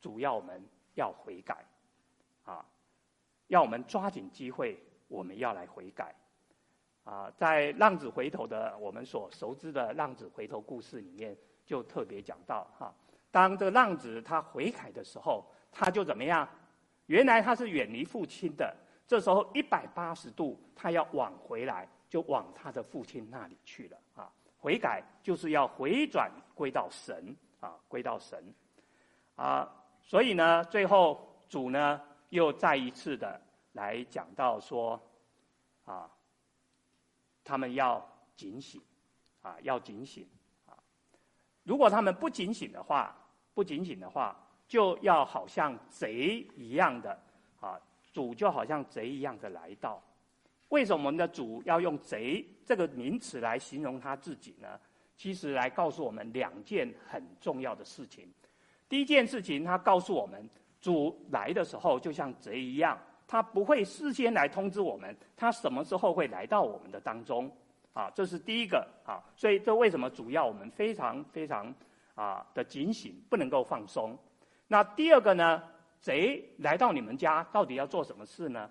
[0.00, 0.60] 主要我们
[0.94, 1.64] 要悔改，
[2.42, 2.66] 啊，
[3.46, 4.76] 要我们抓紧机会，
[5.06, 6.12] 我们要来悔改，
[7.04, 12.92] 啊，在浪子回头的我们所熟知的浪子回头故事里面，就特别讲到哈，
[13.30, 16.48] 当这个浪子他悔改的时候，他就怎么样？
[17.06, 18.76] 原来他是远离父亲的，
[19.06, 23.96] 这时候一百八十度，他要往回来，就往他的父亲那里去了。
[24.66, 28.52] 悔改就是要回转归到神啊，归到神
[29.36, 33.40] 啊，所以呢，最后主呢又再一次的
[33.74, 35.00] 来讲到说
[35.84, 36.10] 啊，
[37.44, 38.04] 他们要
[38.34, 38.82] 警醒
[39.40, 40.28] 啊，要警醒
[40.66, 40.74] 啊。
[41.62, 43.16] 如果他们不警醒的话，
[43.54, 44.36] 不警醒的话，
[44.66, 47.16] 就要好像贼一样的
[47.60, 47.80] 啊，
[48.12, 50.02] 主就好像贼一样的来到。
[50.68, 54.68] 为什么我们的主要用“贼”这个名词来形容他自己呢？
[55.16, 58.28] 其实来告诉我们两件很重要的事情。
[58.88, 60.48] 第一件事情，他告诉我们，
[60.80, 67.50] 主来的时候就像贼一样，他不会事先来通知我们，他什么时候会来到我们的当中。
[67.92, 69.22] 啊，这是第一个啊。
[69.36, 71.72] 所以这为什么主要我们非常非常
[72.14, 74.18] 啊的警醒，不能够放松。
[74.68, 75.62] 那第二个呢？
[75.98, 78.70] 贼来到你们家，到底要做什么事呢？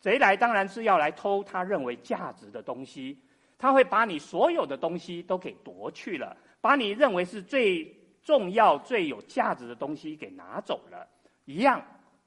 [0.00, 3.18] 贼来当然是要来偷他认为价值的东西，
[3.58, 7.84] 他会把你所有的东西都给夺去了，把你认为是最
[8.22, 11.06] 重要、最有价值的东西给拿走了。
[11.44, 11.84] 一样，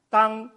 [0.07, 0.47] 当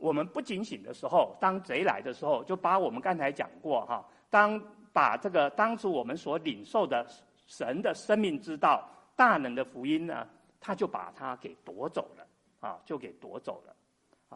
[0.00, 4.60] 我们不警醒的时候，当贼来的时候，就把我们刚才讲过哈，当
[4.92, 7.06] 把这个当初我们所领受的
[7.46, 10.26] 神的生命之道、大能的福音呢，
[10.58, 12.26] 他就把它给夺走了
[12.58, 13.76] 啊，就给夺走了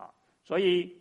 [0.00, 0.08] 啊，
[0.44, 0.96] 所以。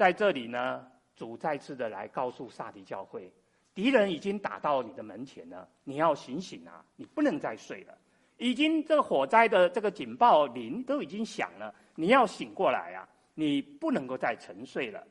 [0.00, 0.82] 在这里呢，
[1.14, 3.30] 主再次的来告诉撒迪教会，
[3.74, 6.82] 敌人已经打到你的门前了，你要醒醒啊！
[6.96, 7.92] 你不能再睡了，
[8.38, 13.06] 已经这个火灾的这个警报铃都已经响了，你要醒过来啊！
[13.34, 15.06] 你不能够再沉睡了。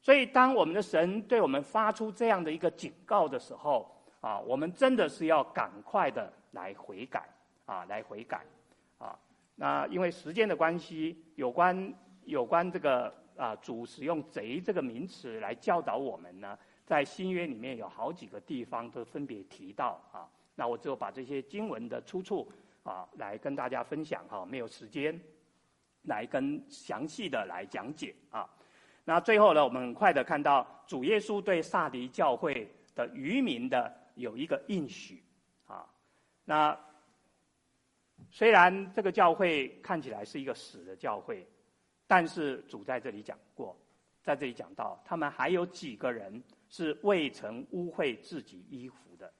[0.00, 7.28] 所以，当我们的神对我们发出这样的一个警告的时候，啊，我们真的是要赶快的来悔改
[7.66, 8.40] 啊，来悔改
[8.96, 9.18] 啊！
[9.54, 13.19] 那因为时间的关系，有关有关这个。
[13.40, 20.28] 啊，主使用“贼”这个名词来教导我们呢，在新约里面有好几个地方都分别提到啊。
[20.54, 25.18] 那我只有把这些经文的出处啊，来跟大家分享哈，没有时间
[26.02, 28.46] 来跟详细的来讲解啊。
[29.06, 35.22] 那最后呢，我们很快的看到主耶稣对撒迪教会的渔民的有一个应许
[35.66, 35.88] 啊。
[36.44, 36.78] 那
[38.30, 41.48] 虽然这个教会看起来是一个死的教会。
[42.10, 43.78] 但是主在这里讲过，
[44.20, 49.32] 在这里讲到，他们还有几个人是未曾污秽自己衣服的，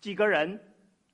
[0.00, 0.58] 几个人，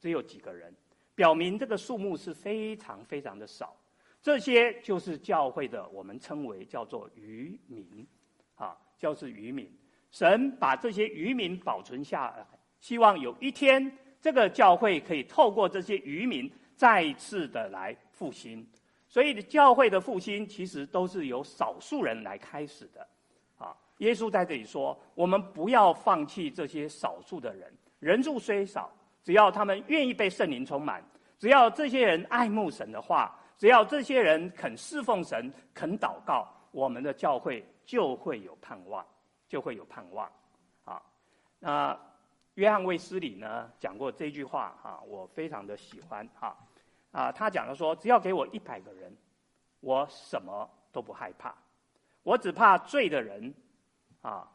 [0.01, 0.75] 只有几个人，
[1.15, 3.77] 表明这个数目是非常非常的少。
[4.23, 8.07] 这些就是教会的，我们称为叫做渔民，
[8.55, 9.71] 啊，就是渔民。
[10.11, 12.47] 神把这些渔民保存下来，
[12.81, 18.67] 希望有一天这个教会可以透过这些渔民再次的来复兴。
[19.13, 23.07] 所以，教会的复兴其实都是由少数人来开始的，
[23.59, 28.91] 啊，耶稣在这里说，我们不要放弃这些少数的人，人数虽少，
[29.23, 31.05] 只要他们愿意被圣灵充满，
[31.39, 39.07] 只要这些人爱慕神的话，只要这些人肯侍奉神、肯祷告，我们的教会就会有盼望，
[39.47, 40.27] 就会有盼望，
[40.87, 41.03] 啊，
[41.59, 42.01] 那
[42.55, 46.57] 约翰卫斯理呢讲过这句话，哈，我非常的喜欢，哈。
[47.13, 49.17] 啊，他讲的说，只要给我一百个人，
[49.81, 51.55] 我什么都不害怕，
[52.23, 53.55] 我只怕罪的人，
[54.23, 54.51] 啊，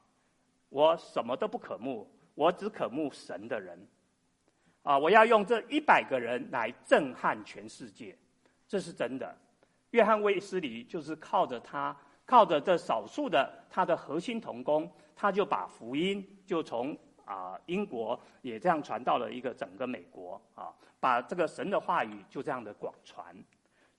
[0.70, 3.88] 我什么都不可慕，我只可慕神的人，
[4.82, 8.18] 啊，我要用这一百个人来震撼全世界，
[8.68, 9.38] 这是真的。
[9.92, 11.96] 约翰卫斯理就是靠着他
[12.26, 16.98] 靠着这少数的他的核心同工，他就把福音就从
[17.28, 23.36] 啊英国也这样传到了一个整个美国啊，把这个神的话语就这样的广传。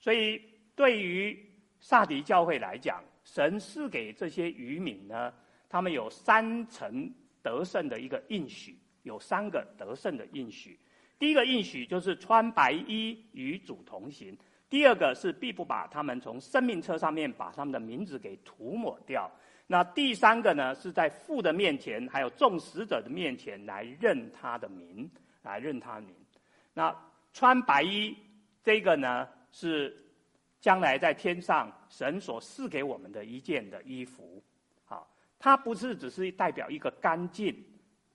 [0.01, 0.43] 所以
[0.75, 1.39] 对于
[1.79, 5.33] 撒迪教会来讲，神赐给这些渔民呢，
[5.69, 7.13] 他们有三层
[7.43, 10.79] 得胜的一个应许，有三个得胜的应许。
[11.19, 14.37] 第一个应许就是穿白衣与主同行。
[14.71, 19.31] 第二个是必不把他们从生命册上面把他们的名字给涂抹掉。
[19.71, 25.09] 那第三个呢，是在父的面前，还有众使者的面前来认他的名，
[25.43, 26.15] 来认他名。
[26.73, 26.95] 那
[27.35, 28.17] 穿白衣
[28.65, 29.95] 这个呢，是
[30.59, 34.43] 将来在天上神所赐给我们的一件的衣服。
[34.87, 35.07] 啊，
[35.39, 37.55] 它不是只是代表一个干净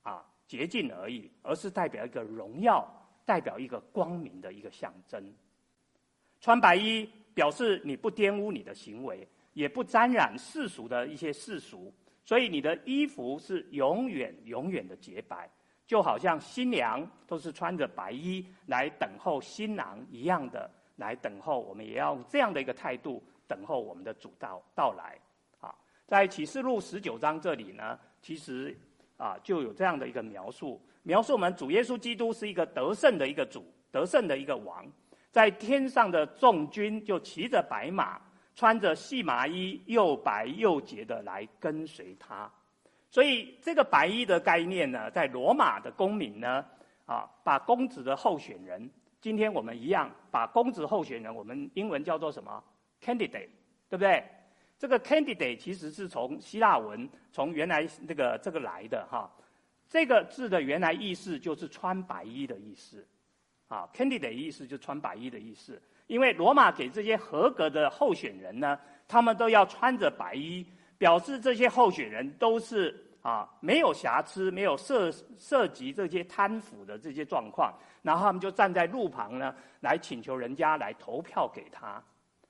[0.01, 2.83] 啊洁净而已，而是代表一个荣耀，
[3.25, 5.23] 代表一个光明的一个象征。
[6.41, 11.93] 穿白衣表示你不玷污你的行为，也不沾染世俗的一些世俗，
[12.23, 15.49] 所以你的衣服是永远永远的洁白，
[15.85, 21.59] 就好像新娘都是穿着白衣来等候新郎一样的来等候。
[21.59, 25.17] 我们也要这样的一个态度等候我们的主到到来。
[25.59, 25.73] 啊，
[26.07, 28.75] 在启示录十九章这里呢，其实
[29.17, 34.85] 啊就有这样的一个描述，描述我们主耶稣基督是一个得胜的一个主，得胜的一个王。
[35.31, 38.21] 在天上的众军就骑着白马，
[38.55, 42.51] 穿着细麻衣，又白又洁的来跟随他。
[43.09, 46.65] 所以这个白衣的概念呢，在罗马的公民呢，
[47.05, 48.89] 啊，把公子的候选人，
[49.21, 52.63] 今天我们一样把公子候选人，我们英文叫做什么
[53.01, 53.49] ？candidate，
[53.89, 54.23] 对不对？
[54.79, 59.31] 这个 candidate 其实是从希腊文，从原来这个这个来的哈。
[59.87, 63.07] 这个字的原来意思就是穿白衣的意思。
[63.67, 65.81] 啊，candidate 意思就穿白衣的意思。
[66.13, 70.63] 因为罗马给这些合格的候选人呢，他们都要穿着白衣，
[70.95, 77.73] 表示这些候选人都是啊没有瑕疵、没有涉涉及这些贪腐的这些状况。
[78.03, 82.03] 然后他们就站在路旁呢，来请求人家来投票给他。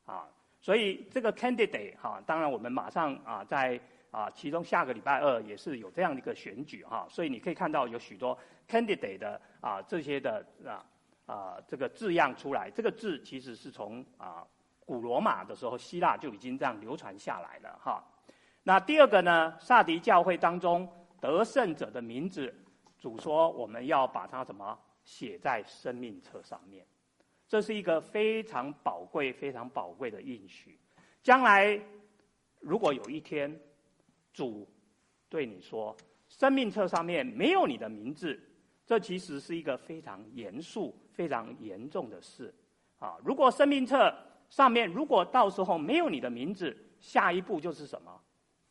[0.05, 0.28] 啊，
[0.59, 3.80] 所以这个 candidate 哈，当然我们马上啊在
[4.11, 8.38] 啊其中下个礼拜二也是有这样的一个选举哈，所以你可以看到有许多
[8.68, 10.84] candidate 的啊这些的啊。
[11.26, 14.45] 啊、这个字样出来，这个字其实是从啊、
[14.86, 18.03] 古罗马的时候，希腊就已经这样流传下来了哈。
[18.63, 20.88] 那第二个呢，撒迪教会当中
[21.19, 22.53] 得胜者的名字，
[22.99, 26.86] 主说我们要把它怎么写在生命册上面，
[27.47, 30.80] 这是一个非常宝贵、非常宝贵的应许。
[31.21, 31.80] 将来
[32.59, 33.57] 如果有一天
[34.34, 34.69] 主
[35.30, 35.95] 对你说，
[36.28, 38.39] 生命册上面没有你的名字，
[38.93, 40.95] 这其实是一个非常严肃。
[41.13, 42.51] 非常严重的事，
[42.97, 43.15] 啊！
[43.23, 44.11] 如果生命册
[44.49, 48.11] 上面如果到时候没有你的名字，下一步就是什么？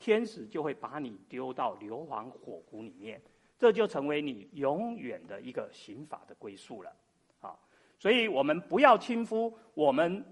[0.01, 3.23] 天使就会把你丢到硫磺火湖里面，
[3.57, 6.93] 这就成为你永远的一个刑法的归宿了，
[7.41, 7.55] 啊！
[7.97, 10.25] 所以我们不要轻忽我们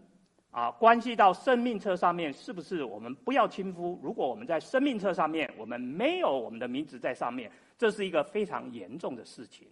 [0.51, 2.83] 啊，关系到生命册上面是不是？
[2.83, 4.01] 我们不要轻忽。
[4.03, 9.67] 如果我们在生命册上面，我们没有我们的名字在上面，这是一个非常严重的事情。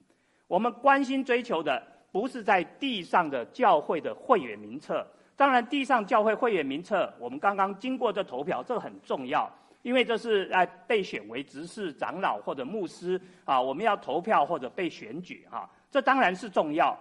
[0.47, 1.81] 我们关心追求的。
[2.11, 5.07] 不是在地上的教会的会员名册，
[5.37, 9.49] 当然地上教会会员名册，我们刚刚经过这投票，这很重要，
[9.83, 16.99] 因为这是来被选为执事长老或者牧师啊，我们要投票或者被选举啊，这当然是重要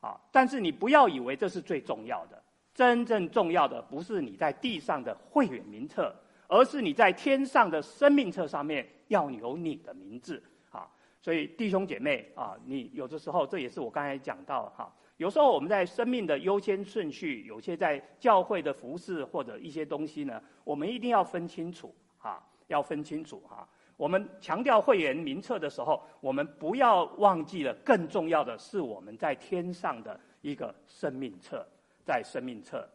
[0.00, 2.42] 啊，但是你不要以为这是最重要的，
[2.74, 6.12] 真正重要的不是你在地上的会员名册，
[6.48, 10.88] 而是你在天上的生命册上面要有你的名字啊。
[11.20, 23.68] 所以弟兄姐妹啊，你有的时候，这也是我刚才讲到哈，有时候我们在生命的优先顺序，有些在教会的服事或者一些东西呢，我们一定要分清楚哈，要分清楚哈。
[23.96, 31.66] 我们强调会员名册的时候，我们不要忘记了，更重要的是我们在天上的一个生命册，
[32.04, 32.88] 在生命册。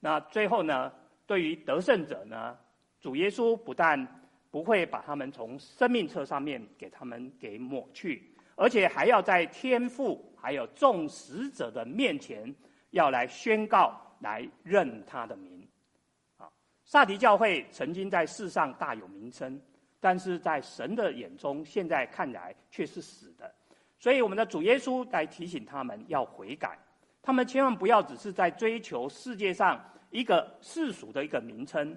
[0.00, 0.92] 那最后呢，
[1.26, 2.54] 对于得胜者呢，
[3.00, 4.06] 主耶稣不但
[4.50, 12.54] 不会把他们从生命册上面给他们给抹去，而且还要在天父还有众使者的面前，
[12.90, 15.66] 要来宣告，来认他的名。
[16.36, 16.46] 啊，
[16.84, 19.58] 撒迪教会曾经在世上大有名声，
[19.98, 23.50] 但是在神的眼中，现在看来却是死的。
[23.98, 26.78] 所以我们的主耶稣来提醒他们要悔改，
[27.22, 31.96] 他们千万不要只是在追求世界上一个世俗的一个名称。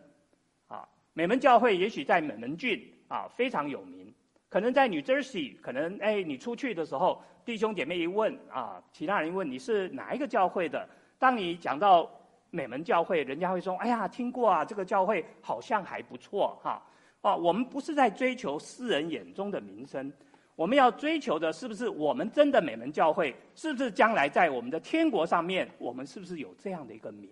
[1.13, 4.11] 美门教会也许在美门郡啊非常有名，
[4.49, 10.87] 可能在 New Jersey，可能哎你出去的时候，弟兄姐妹一问啊，其他人一问你是哪一个教会的，
[11.19, 12.09] 当你讲到
[12.49, 16.81] 美门教会，人家会说：“哎呀，听过啊，这个教会好像还不错哈。”
[17.21, 20.11] 啊，我们不是在追求世人眼中的名声，
[20.55, 23.35] 我们要追求的是不是我们真的美门教会？
[23.55, 27.29] 是不是将来在我们的天国上面，我们是不是有这样的一个名？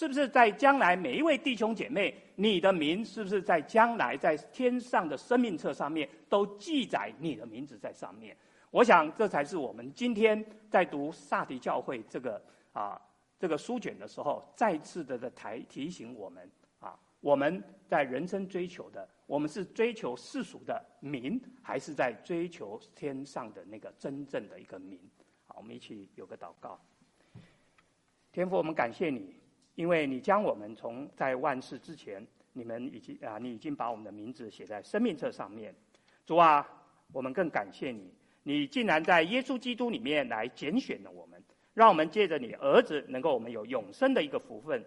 [0.00, 8.34] 是不是在将来每一位弟兄姐妹，你的名是不是在将来在天上的生命册上面都记载你的名字在上面？
[8.70, 12.42] 我想这才是我们今天在读撒狄教会这个
[12.72, 12.98] 啊
[13.38, 24.98] 这个书卷的时候，再次的的提提醒我们啊，我们在人生追求的，我们是追求世俗的名，还是在追求天上的那个真正的一个名？
[25.44, 26.80] 好，我们一起有个祷告。
[28.32, 29.38] 天父，我们感谢你。
[29.80, 32.22] 因为你将我们从在万世之前，
[32.52, 35.74] 你们已经啊，你已经把我们的名字写在生命册上面。
[36.26, 36.68] 主啊，
[37.14, 38.12] 我们更感谢你，
[38.42, 44.84] 你竟然在耶稣基督里面来拣选了我们，让我们借着你儿子，能够我们有永生的一个福分。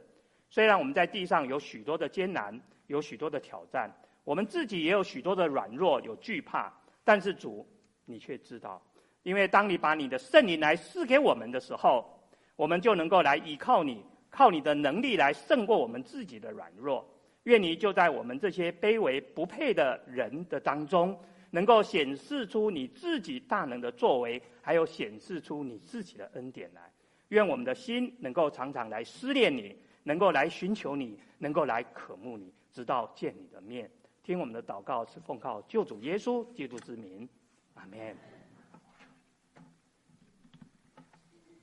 [0.47, 3.91] 虽然我们在地上有许多的艰难，有许多的挑战，
[4.23, 6.71] 我们自己也有许多的软弱，有惧怕，
[7.03, 7.67] 但是主，
[8.05, 8.79] 你却知道，
[9.23, 12.07] 因为当你把你的圣灵来赐给我们的时候，
[12.55, 14.05] 我们就能够来依靠你。
[14.35, 17.07] 靠你的能力来胜过我们自己的软弱，
[17.43, 21.15] 愿你就在我们这些卑微不配的人的当中，
[21.51, 26.81] 能够显示出你自己大能的作为，还有显示出你自己的恩典来。
[27.27, 33.87] 愿我们的心能够常常来思念你，能够来寻求你，能够来渴慕你，直到见你的面。
[34.23, 37.29] 听我们的祷告是奉靠救主耶稣基督之名，
[37.75, 38.42] 阿门。